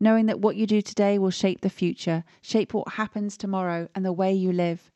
knowing 0.00 0.26
that 0.26 0.40
what 0.40 0.56
you 0.56 0.66
do 0.66 0.82
today 0.82 1.18
will 1.18 1.30
shape 1.30 1.60
the 1.60 1.70
future, 1.70 2.24
shape 2.42 2.74
what 2.74 2.94
happens 2.94 3.36
tomorrow, 3.36 3.88
and 3.94 4.04
the 4.04 4.12
way 4.12 4.32
you 4.32 4.52
live. 4.52 4.90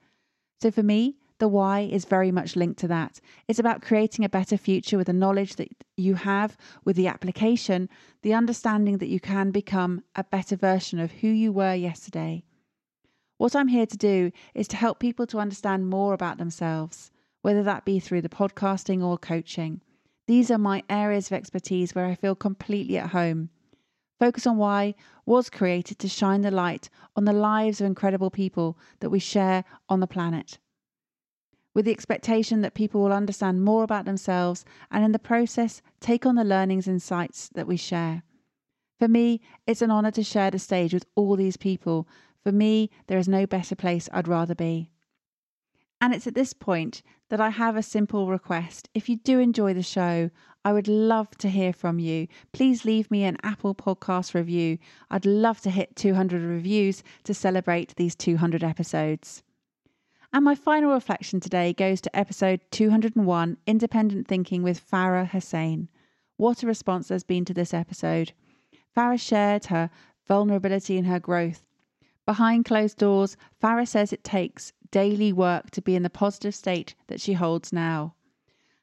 So 0.61 0.73
for 0.73 0.83
me, 0.83 1.17
the 1.39 1.47
why 1.47 1.81
is 1.81 2.05
very 2.05 2.33
much 2.33 2.57
linked 2.57 2.81
to 2.81 2.89
that. 2.89 3.21
It's 3.47 3.61
about 3.61 3.81
creating 3.81 4.25
a 4.25 4.29
better 4.29 4.57
future 4.57 4.97
with 4.97 5.07
the 5.07 5.13
knowledge 5.13 5.55
that 5.55 5.69
you 5.97 6.15
have, 6.15 6.57
with 6.85 6.97
the 6.97 7.07
application, 7.07 7.89
the 8.23 8.35
understanding 8.35 8.99
that 8.99 9.09
you 9.09 9.21
can 9.21 9.53
become 9.53 10.03
a 10.17 10.25
better 10.25 10.57
version 10.57 10.99
of 10.99 11.13
who 11.13 11.29
you 11.29 11.53
were 11.53 11.75
yesterday. 11.75 12.43
What 13.37 13.55
I'm 13.55 13.69
here 13.69 13.87
to 13.87 13.97
do 13.97 14.33
is 14.57 14.67
to 14.69 14.77
help 14.77 14.99
people 14.99 15.27
to 15.29 15.39
understand 15.39 15.89
more 15.89 16.13
about 16.13 16.39
themselves, 16.39 17.13
whether 17.43 17.63
that 17.63 17.85
be 17.85 17.99
through 17.99 18.23
the 18.23 18.29
podcasting 18.29 19.03
or 19.03 19.19
coaching. 19.19 19.81
These 20.27 20.51
are 20.51 20.59
my 20.59 20.83
areas 20.91 21.27
of 21.27 21.33
expertise 21.33 21.95
where 21.95 22.07
I 22.07 22.15
feel 22.15 22.35
completely 22.35 22.99
at 22.99 23.11
home. 23.11 23.51
Focus 24.19 24.47
on 24.47 24.57
Why 24.57 24.95
was 25.25 25.49
created 25.49 25.99
to 26.01 26.09
shine 26.09 26.43
the 26.43 26.51
light 26.51 26.91
on 27.17 27.25
the 27.25 27.33
lives 27.33 27.81
of 27.81 27.87
incredible 27.87 28.31
people 28.31 28.77
that 29.01 29.11
we 29.11 29.19
share 29.19 29.65
on 29.89 30.01
the 30.01 30.07
planet 30.07 30.59
with 31.79 31.85
the 31.85 31.93
expectation 31.93 32.61
that 32.61 32.75
people 32.75 33.01
will 33.01 33.13
understand 33.13 33.65
more 33.65 33.85
about 33.85 34.05
themselves 34.05 34.65
and 34.91 35.05
in 35.05 35.13
the 35.13 35.19
process 35.19 35.81
take 36.01 36.27
on 36.27 36.35
the 36.35 36.43
learnings 36.43 36.89
and 36.89 36.95
insights 36.95 37.49
that 37.55 37.69
we 37.69 37.77
share. 37.77 38.25
For 38.99 39.07
me, 39.07 39.41
it's 39.65 39.81
an 39.81 39.93
honour 39.93 40.11
to 40.11 40.25
share 40.25 40.51
the 40.51 40.59
stage 40.59 40.93
with 40.93 41.07
all 41.15 41.37
these 41.37 41.57
people. 41.57 42.09
For 42.43 42.51
me, 42.51 42.91
there 43.07 43.17
is 43.17 43.29
no 43.29 43.47
better 43.47 43.77
place 43.77 44.09
I'd 44.13 44.27
rather 44.27 44.57
be. 44.57 44.91
And 46.01 46.15
it's 46.15 46.27
at 46.27 46.35
this 46.35 46.53
point 46.53 47.03
that 47.29 47.41
I 47.41 47.51
have 47.51 47.77
a 47.77 47.83
simple 47.83 48.29
request. 48.29 48.89
If 48.95 49.09
you 49.09 49.17
do 49.17 49.41
enjoy 49.41 49.75
the 49.75 49.83
show, 49.83 50.31
I 50.65 50.73
would 50.73 50.87
love 50.87 51.31
to 51.39 51.49
hear 51.49 51.73
from 51.73 51.99
you. 51.99 52.29
Please 52.53 52.85
leave 52.85 53.11
me 53.11 53.25
an 53.25 53.37
Apple 53.43 53.75
Podcast 53.75 54.35
review. 54.35 54.79
I'd 55.11 55.27
love 55.27 55.61
to 55.63 55.71
hit 55.71 55.97
200 55.97 56.43
reviews 56.43 57.03
to 57.25 57.35
celebrate 57.35 57.97
these 57.97 58.15
200 58.15 58.63
episodes. 58.63 59.43
And 60.33 60.45
my 60.45 60.55
final 60.55 60.93
reflection 60.93 61.41
today 61.41 61.73
goes 61.73 62.01
to 62.03 62.17
episode 62.17 62.61
201 62.71 63.57
Independent 63.67 64.29
Thinking 64.29 64.63
with 64.63 64.87
Farah 64.89 65.29
Hussein. 65.29 65.89
What 66.37 66.63
a 66.63 66.67
response 66.67 67.09
there's 67.09 67.25
been 67.25 67.45
to 67.47 67.55
this 67.55 67.75
episode. 67.75 68.33
Farah 68.97 69.21
shared 69.21 69.67
her 69.67 69.91
vulnerability 70.27 70.99
and 70.99 71.07
her 71.07 71.19
growth. 71.19 71.65
Behind 72.27 72.67
closed 72.67 72.99
doors, 72.99 73.39
Farah 73.63 73.89
says 73.89 74.13
it 74.13 74.23
takes 74.23 74.73
daily 74.91 75.33
work 75.33 75.71
to 75.71 75.83
be 75.83 75.95
in 75.95 76.03
the 76.03 76.11
positive 76.11 76.55
state 76.55 76.95
that 77.07 77.21
she 77.21 77.35
holds 77.35 77.73
now. 77.73 78.15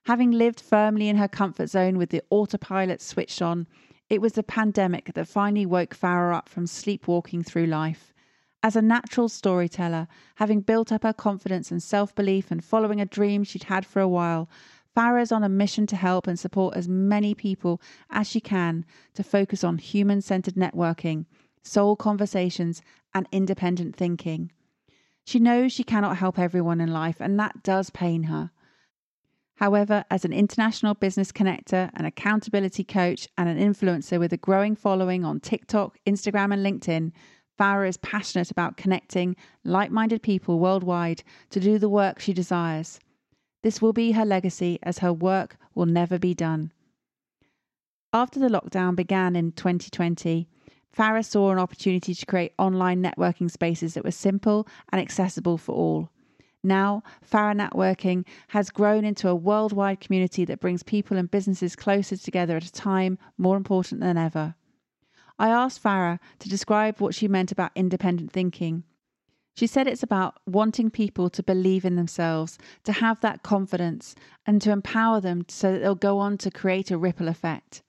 Having 0.06 0.32
lived 0.32 0.62
firmly 0.62 1.10
in 1.10 1.16
her 1.16 1.28
comfort 1.28 1.68
zone 1.68 1.98
with 1.98 2.12
the 2.12 2.22
autopilot 2.30 3.02
switched 3.02 3.42
on, 3.42 3.66
it 4.10 4.22
was 4.22 4.34
the 4.34 4.44
pandemic 4.44 5.14
that 5.14 5.28
finally 5.28 5.66
woke 5.66 5.96
Farah 5.96 6.36
up 6.36 6.48
from 6.48 6.68
sleepwalking 6.68 7.42
through 7.44 7.66
life. 7.66 8.14
As 8.62 8.76
a 8.76 8.82
natural 8.82 9.30
storyteller, 9.30 10.08
having 10.36 10.62
built 10.62 10.92
up 10.92 11.04
her 11.04 11.14
confidence 11.14 11.72
and 11.72 11.82
self 11.82 12.14
belief 12.14 12.52
and 12.52 12.64
following 12.64 13.02
a 13.02 13.06
dream 13.06 13.44
she'd 13.44 13.64
had 13.64 13.86
for 13.86 14.00
a 14.00 14.08
while, 14.08 14.50
Farah 14.96 15.22
is 15.22 15.32
on 15.32 15.44
a 15.44 15.50
mission 15.50 15.88
to 15.88 15.96
help 15.96 16.28
and 16.28 16.40
support 16.40 16.76
as 16.76 16.88
many 16.88 17.34
people 17.34 17.82
as 18.10 18.28
she 18.28 18.40
can 18.40 18.86
to 19.16 19.24
focus 19.24 19.64
on 19.64 19.78
human 19.78 20.22
centered 20.22 20.56
networking, 20.56 21.26
soul 21.64 21.96
conversations, 21.96 22.82
and 23.14 23.28
independent 23.32 23.96
thinking. 23.96 24.52
She 25.26 25.40
knows 25.40 25.72
she 25.72 25.84
cannot 25.84 26.18
help 26.18 26.38
everyone 26.38 26.80
in 26.80 26.94
life, 26.94 27.20
and 27.20 27.40
that 27.40 27.64
does 27.64 27.90
pain 27.90 28.24
her. 28.24 28.52
However, 29.56 30.06
as 30.12 30.24
an 30.24 30.34
international 30.34 30.94
business 30.94 31.32
connector, 31.32 31.90
an 31.96 32.06
accountability 32.06 32.84
coach, 32.84 33.28
and 33.38 33.50
an 33.50 33.58
influencer 33.58 34.20
with 34.20 34.34
a 34.34 34.38
growing 34.38 34.76
following 34.76 35.26
on 35.26 35.40
TikTok, 35.40 35.98
Instagram, 36.06 36.54
and 36.54 36.64
LinkedIn, 36.64 37.12
Farah 37.58 37.88
is 37.88 37.98
passionate 37.98 38.52
about 38.52 38.78
connecting 38.78 39.36
like 39.64 39.90
minded 39.90 40.22
people 40.22 40.60
worldwide 40.60 41.24
to 41.50 41.60
do 41.60 41.80
the 41.80 41.90
work 41.90 42.20
she 42.20 42.34
desires. 42.34 43.00
This 43.64 43.82
will 43.82 43.94
be 43.94 44.12
her 44.12 44.26
legacy 44.26 44.78
as 44.84 45.00
her 45.00 45.14
work 45.14 45.58
will 45.74 45.86
never 45.86 46.20
be 46.20 46.34
done. 46.34 46.72
After 48.14 48.40
the 48.40 48.50
lockdown 48.50 48.96
began 48.96 49.36
in 49.36 49.54
2020, 49.54 50.48
Farah 50.96 51.26
saw 51.26 51.52
an 51.52 51.60
opportunity 51.60 52.14
to 52.14 52.26
create 52.26 52.54
online 52.58 53.04
networking 53.04 53.52
spaces 53.52 53.94
that 53.94 54.06
were 54.06 54.12
simple 54.12 54.68
and 54.92 55.02
accessible 55.02 55.58
for 55.58 55.74
all. 55.74 56.10
Now, 56.64 57.04
Farah 57.30 57.56
Networking 57.56 58.26
has 58.48 58.72
grown 58.72 59.06
into 59.06 59.30
a 59.30 59.36
worldwide 59.36 60.00
community 60.00 60.46
that 60.46 60.60
brings 60.60 60.82
people 60.82 61.18
and 61.18 61.30
businesses 61.30 61.76
closer 61.76 62.18
together 62.18 62.58
at 62.58 62.66
a 62.66 62.72
time 62.72 63.20
more 63.38 63.58
important 63.58 64.02
than 64.02 64.18
ever. 64.18 64.56
I 65.38 65.50
asked 65.50 65.84
Farah 65.84 66.20
to 66.40 66.50
describe 66.50 67.00
what 67.00 67.14
she 67.14 67.28
meant 67.28 67.52
about 67.52 67.72
independent 67.76 68.32
thinking. 68.32 68.84
She 69.56 69.68
said 69.68 69.88
it's 69.88 70.02
about 70.04 70.40
wanting 70.46 70.90
people 70.90 71.30
to 71.30 71.44
believe 71.44 71.86
in 71.86 71.98
themselves, 71.98 72.58
to 72.84 72.94
have 72.94 73.22
that 73.22 73.44
confidence, 73.44 74.16
and 74.46 74.62
to 74.62 74.72
empower 74.72 75.22
them 75.22 75.46
so 75.48 75.72
that 75.72 75.80
they'll 75.80 75.96
go 75.96 76.20
on 76.20 76.38
to 76.40 76.50
create 76.50 76.90
a 76.90 76.98
ripple 76.98 77.28
effect. 77.28 77.84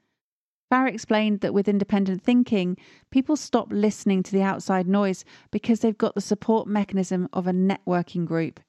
Farah 0.71 0.93
explained 0.93 1.41
that 1.41 1.55
with 1.55 1.69
independent 1.69 2.23
thinking, 2.23 2.77
people 3.11 3.37
stop 3.37 3.69
listening 3.71 4.23
to 4.25 4.33
the 4.33 4.43
outside 4.43 4.89
noise 4.89 5.25
because 5.51 5.81
they've 5.81 5.97
got 5.97 6.15
the 6.15 6.21
support 6.21 6.67
mechanism 6.67 7.29
of 7.33 7.47
a 7.47 7.53
networking 7.53 8.25
group 8.25 8.61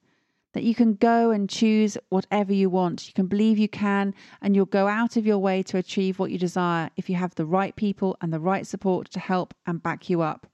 that 0.54 0.64
you 0.64 0.74
can 0.74 0.94
go 0.94 1.30
and 1.30 1.50
choose 1.50 1.98
whatever 2.08 2.52
you 2.52 2.70
want. 2.70 3.06
You 3.06 3.14
can 3.14 3.26
believe 3.26 3.58
you 3.58 3.68
can, 3.68 4.14
and 4.40 4.56
you'll 4.56 4.66
go 4.66 4.88
out 4.88 5.16
of 5.16 5.26
your 5.26 5.38
way 5.38 5.62
to 5.64 5.76
achieve 5.76 6.18
what 6.18 6.30
you 6.30 6.38
desire 6.38 6.90
if 6.96 7.10
you 7.10 7.16
have 7.16 7.34
the 7.34 7.46
right 7.46 7.76
people 7.76 8.16
and 8.20 8.32
the 8.32 8.40
right 8.40 8.66
support 8.66 9.10
to 9.10 9.20
help 9.20 9.54
and 9.66 9.82
back 9.82 10.08
you 10.08 10.22
up. 10.22 10.46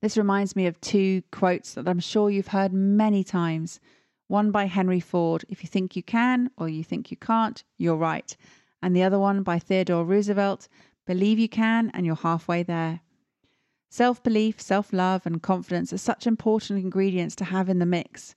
This 0.00 0.16
reminds 0.16 0.54
me 0.54 0.66
of 0.66 0.80
two 0.80 1.22
quotes 1.32 1.74
that 1.74 1.88
I'm 1.88 2.00
sure 2.00 2.30
you've 2.30 2.48
heard 2.48 2.72
many 2.72 3.24
times. 3.24 3.80
One 4.28 4.50
by 4.50 4.66
Henry 4.66 5.00
Ford 5.00 5.44
If 5.48 5.62
you 5.62 5.68
think 5.68 5.96
you 5.96 6.02
can 6.02 6.50
or 6.56 6.68
you 6.68 6.84
think 6.84 7.10
you 7.10 7.16
can't, 7.16 7.62
you're 7.78 7.96
right. 7.96 8.36
And 8.82 8.94
the 8.94 9.02
other 9.02 9.18
one 9.18 9.42
by 9.42 9.58
Theodore 9.58 10.04
Roosevelt 10.04 10.68
Believe 11.06 11.38
you 11.38 11.48
can 11.48 11.90
and 11.94 12.04
you're 12.04 12.16
halfway 12.16 12.64
there. 12.64 13.00
Self 13.88 14.22
belief, 14.22 14.60
self 14.60 14.92
love, 14.92 15.24
and 15.24 15.40
confidence 15.40 15.92
are 15.92 15.98
such 15.98 16.26
important 16.26 16.80
ingredients 16.80 17.36
to 17.36 17.44
have 17.44 17.68
in 17.68 17.78
the 17.78 17.86
mix. 17.86 18.34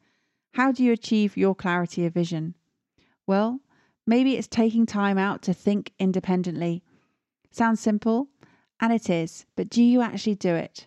How 0.53 0.71
do 0.71 0.83
you 0.83 0.93
achieve 0.93 1.35
your 1.35 1.55
clarity 1.55 2.05
of 2.05 2.13
vision? 2.13 2.53
Well, 3.25 3.61
maybe 4.05 4.35
it's 4.35 4.47
taking 4.47 4.85
time 4.85 5.17
out 5.17 5.41
to 5.43 5.53
think 5.53 5.93
independently. 5.97 6.83
Sounds 7.49 7.79
simple, 7.79 8.27
and 8.79 8.93
it 8.93 9.09
is, 9.09 9.47
but 9.55 9.69
do 9.69 9.83
you 9.83 10.01
actually 10.01 10.35
do 10.35 10.53
it? 10.53 10.85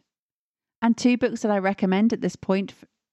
And 0.81 0.97
two 0.97 1.17
books 1.17 1.43
that 1.43 1.51
I 1.51 1.59
recommend 1.59 2.13
at 2.13 2.21
this 2.21 2.37
point 2.37 2.73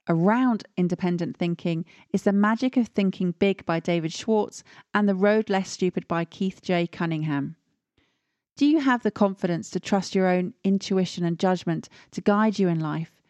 around 0.09 0.65
independent 0.75 1.37
thinking 1.37 1.85
is 2.11 2.23
The 2.23 2.33
Magic 2.33 2.75
of 2.75 2.87
Thinking 2.87 3.35
Big 3.37 3.63
by 3.65 3.79
David 3.79 4.11
Schwartz 4.11 4.63
and 4.93 5.07
The 5.07 5.13
Road 5.15 5.49
Less 5.49 5.69
Stupid 5.69 6.07
by 6.07 6.25
Keith 6.25 6.61
J. 6.63 6.87
Cunningham. 6.87 7.55
Do 8.57 8.65
you 8.65 8.79
have 8.79 9.03
the 9.03 9.11
confidence 9.11 9.69
to 9.69 9.79
trust 9.79 10.15
your 10.15 10.27
own 10.27 10.55
intuition 10.63 11.23
and 11.23 11.37
judgment 11.37 11.87
to 12.11 12.21
guide 12.21 12.57
you 12.57 12.67
in 12.67 12.79
life? 12.79 13.21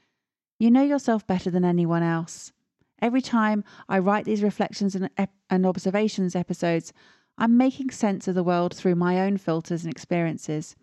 You 0.57 0.71
know 0.71 0.81
yourself 0.81 1.27
better 1.27 1.51
than 1.51 1.65
anyone 1.65 2.01
else. 2.01 2.53
Every 3.01 3.21
time 3.21 3.63
I 3.87 3.99
write 3.99 4.25
these 4.25 4.41
reflections 4.41 4.95
and, 4.95 5.09
ep- 5.17 5.35
and 5.49 5.65
observations 5.65 6.35
episodes, 6.35 6.93
I'm 7.37 7.57
making 7.57 7.91
sense 7.91 8.27
of 8.27 8.35
the 8.35 8.43
world 8.43 8.75
through 8.75 8.95
my 8.95 9.19
own 9.21 9.37
filters 9.37 9.83
and 9.83 9.91
experiences. 9.91 10.75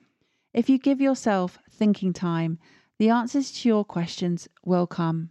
If 0.55 0.71
you 0.71 0.79
give 0.79 1.01
yourself 1.01 1.59
thinking 1.71 2.13
time, 2.13 2.59
the 2.99 3.11
answers 3.11 3.51
to 3.53 3.69
your 3.69 3.85
questions 3.85 4.49
will 4.65 4.87
come. 4.87 5.31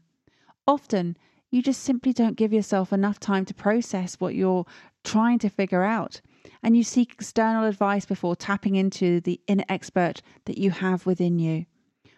Often, 0.68 1.18
you 1.52 1.62
just 1.62 1.84
simply 1.84 2.12
don't 2.12 2.36
give 2.38 2.52
yourself 2.52 2.92
enough 2.92 3.20
time 3.20 3.46
to 3.46 3.54
process 3.54 4.16
what 4.16 4.36
you're 4.36 4.66
trying 5.04 5.40
to 5.40 5.50
figure 5.50 5.84
out, 5.84 6.22
and 6.64 6.76
you 6.76 6.84
seek 6.84 7.14
external 7.14 7.66
advice 7.66 8.06
before 8.06 8.36
tapping 8.36 8.76
into 8.76 9.22
the 9.22 9.40
inner 9.48 9.64
expert 9.70 10.22
that 10.46 10.58
you 10.58 10.72
have 10.72 11.06
within 11.06 11.40
you. 11.40 11.66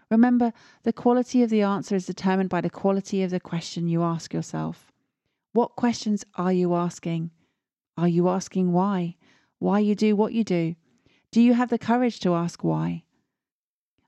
Remember, 0.10 0.54
the 0.84 0.94
quality 0.94 1.44
of 1.44 1.50
the 1.50 1.62
answer 1.62 1.96
is 1.96 2.06
determined 2.06 2.50
by 2.50 2.62
the 2.62 2.70
quality 2.70 3.24
of 3.24 3.32
the 3.32 3.40
question 3.40 3.90
you 3.90 4.02
ask 4.04 4.34
yourself. 4.34 4.92
What 5.52 5.76
questions 5.76 6.24
are 6.36 6.54
you 6.54 6.74
asking? 6.76 7.32
Are 7.98 8.08
you 8.08 8.30
asking 8.30 8.72
why? 8.72 9.18
Why 9.60 9.80
you 9.80 9.96
do 9.96 10.16
what 10.16 10.34
you 10.34 10.44
do? 10.44 10.76
Do 11.32 11.42
you 11.42 11.54
have 11.56 11.70
the 11.70 11.78
courage 11.78 12.22
to 12.22 12.34
ask 12.36 12.64
why? 12.64 13.04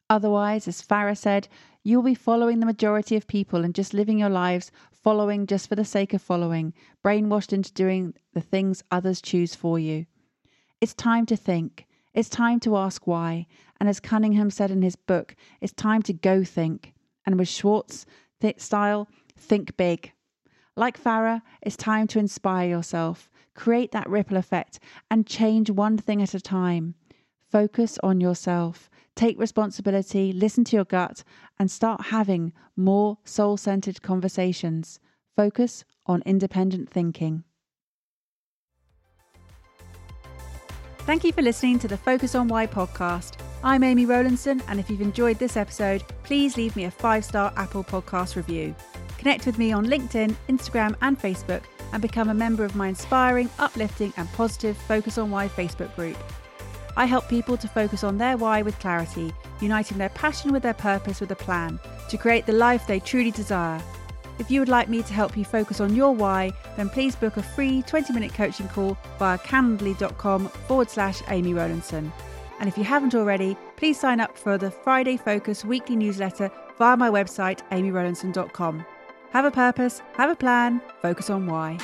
Otherwise, 0.10 0.68
as 0.68 0.82
Farah 0.82 1.18
said, 1.18 1.48
you'll 1.84 2.02
be 2.02 2.16
following 2.16 2.60
the 2.60 2.66
majority 2.66 3.16
of 3.16 3.28
people 3.28 3.64
and 3.64 3.76
just 3.76 3.94
living 3.94 4.20
your 4.20 4.30
lives 4.30 4.72
following 4.92 5.48
just 5.48 5.70
for 5.70 5.76
the 5.76 5.86
sake 5.86 6.14
of 6.14 6.22
following, 6.22 6.74
brainwashed 7.04 7.54
into 7.54 7.72
doing 7.74 8.14
the 8.34 8.42
things 8.42 8.84
others 8.92 9.22
choose 9.22 9.56
for 9.56 9.80
you. 9.80 10.06
It's 10.82 10.94
time 10.94 11.26
to 11.28 11.38
think. 11.38 11.86
It's 12.14 12.30
time 12.30 12.60
to 12.62 12.76
ask 12.76 13.08
why. 13.08 13.48
And 13.80 13.88
as 13.88 14.00
Cunningham 14.00 14.50
said 14.50 14.72
in 14.72 14.82
his 14.82 14.96
book, 14.96 15.36
it's 15.62 15.74
time 15.74 16.02
to 16.04 16.14
go 16.14 16.44
think. 16.44 16.94
And 17.26 17.38
with 17.38 17.48
Schwartz 17.48 18.06
th- 18.42 18.60
style, 18.60 19.08
think 19.38 19.78
big. 19.78 20.12
Like 20.76 21.02
Farah, 21.02 21.42
it's 21.62 21.78
time 21.78 22.08
to 22.08 22.20
inspire 22.20 22.68
yourself, 22.70 23.30
create 23.54 23.92
that 23.92 24.10
ripple 24.10 24.38
effect, 24.38 24.80
and 25.12 25.28
change 25.28 25.70
one 25.70 25.98
thing 25.98 26.22
at 26.22 26.34
a 26.34 26.40
time. 26.42 26.96
Focus 27.50 27.98
on 28.04 28.22
yourself. 28.22 28.90
Take 29.20 29.38
responsibility, 29.38 30.32
listen 30.32 30.64
to 30.64 30.78
your 30.78 30.86
gut, 30.86 31.26
and 31.60 31.70
start 31.70 32.06
having 32.06 32.54
more 32.78 33.18
soul 33.26 33.58
centered 33.58 34.02
conversations. 34.02 35.02
Focus 35.36 35.84
on 36.06 36.24
independent 36.26 36.90
thinking. 36.90 37.44
Thank 41.00 41.26
you 41.26 41.34
for 41.34 41.42
listening 41.42 41.80
to 41.80 41.90
the 41.90 41.98
Focus 41.98 42.34
on 42.34 42.48
Why 42.48 42.66
podcast. 42.66 43.34
I'm 43.62 43.84
Amy 43.84 44.06
Rowlandson, 44.06 44.64
and 44.70 44.80
if 44.80 44.90
you've 44.90 45.02
enjoyed 45.02 45.38
this 45.38 45.58
episode, 45.58 46.02
please 46.24 46.56
leave 46.56 46.78
me 46.78 46.86
a 46.86 46.92
five 46.92 47.26
star 47.26 47.52
Apple 47.58 47.84
Podcast 47.84 48.38
review. 48.38 48.74
Connect 49.18 49.46
with 49.46 49.58
me 49.58 49.74
on 49.74 49.86
LinkedIn, 49.86 50.34
Instagram, 50.48 50.96
and 51.02 51.20
Facebook, 51.20 51.64
and 51.92 52.02
become 52.02 52.30
a 52.30 52.34
member 52.34 52.64
of 52.64 52.74
my 52.74 52.88
inspiring, 52.88 53.50
uplifting, 53.60 54.14
and 54.16 54.32
positive 54.32 54.78
Focus 54.78 55.18
on 55.18 55.30
Why 55.30 55.50
Facebook 55.50 55.94
group. 55.98 56.16
I 56.98 57.06
help 57.06 57.28
people 57.28 57.58
to 57.58 57.68
focus 57.68 58.04
on 58.04 58.18
their 58.18 58.38
why 58.38 58.62
with 58.62 58.80
clarity, 58.80 59.34
uniting 59.60 59.98
their 59.98 60.10
passion 60.10 60.52
with 60.52 60.64
their 60.64 60.74
purpose 60.74 61.22
with 61.22 61.32
a 61.32 61.36
plan 61.36 61.80
to 62.10 62.18
create 62.18 62.46
the 62.46 62.54
life 62.54 62.86
they 62.88 63.00
truly 63.00 63.32
desire. 63.32 63.82
If 64.40 64.50
you 64.50 64.62
would 64.62 64.70
like 64.70 64.88
me 64.88 65.04
to 65.04 65.14
help 65.14 65.36
you 65.36 65.44
focus 65.44 65.82
on 65.82 65.96
your 65.96 66.14
why, 66.16 66.54
then 66.78 66.90
please 66.90 67.16
book 67.16 67.38
a 67.38 67.44
free 67.44 67.82
20 67.84 68.14
minute 68.14 68.34
coaching 68.34 68.70
call 68.70 68.98
via 69.18 69.38
calendly.com 69.40 70.48
forward 70.48 70.90
slash 70.90 71.22
Amy 71.28 71.54
Rowlandson. 71.54 72.12
And 72.60 72.68
if 72.68 72.78
you 72.78 72.84
haven't 72.84 73.16
already, 73.16 73.58
please 73.78 74.00
sign 74.00 74.20
up 74.20 74.38
for 74.38 74.58
the 74.58 74.72
Friday 74.72 75.18
Focus 75.18 75.64
weekly 75.64 75.96
newsletter 75.96 76.52
via 76.78 76.98
my 76.98 77.10
website, 77.10 77.60
amyrowlandson.com. 77.72 78.86
Have 79.32 79.46
a 79.46 79.52
purpose, 79.52 80.02
have 80.14 80.30
a 80.30 80.36
plan, 80.36 80.82
focus 81.02 81.30
on 81.30 81.46
why. 81.46 81.78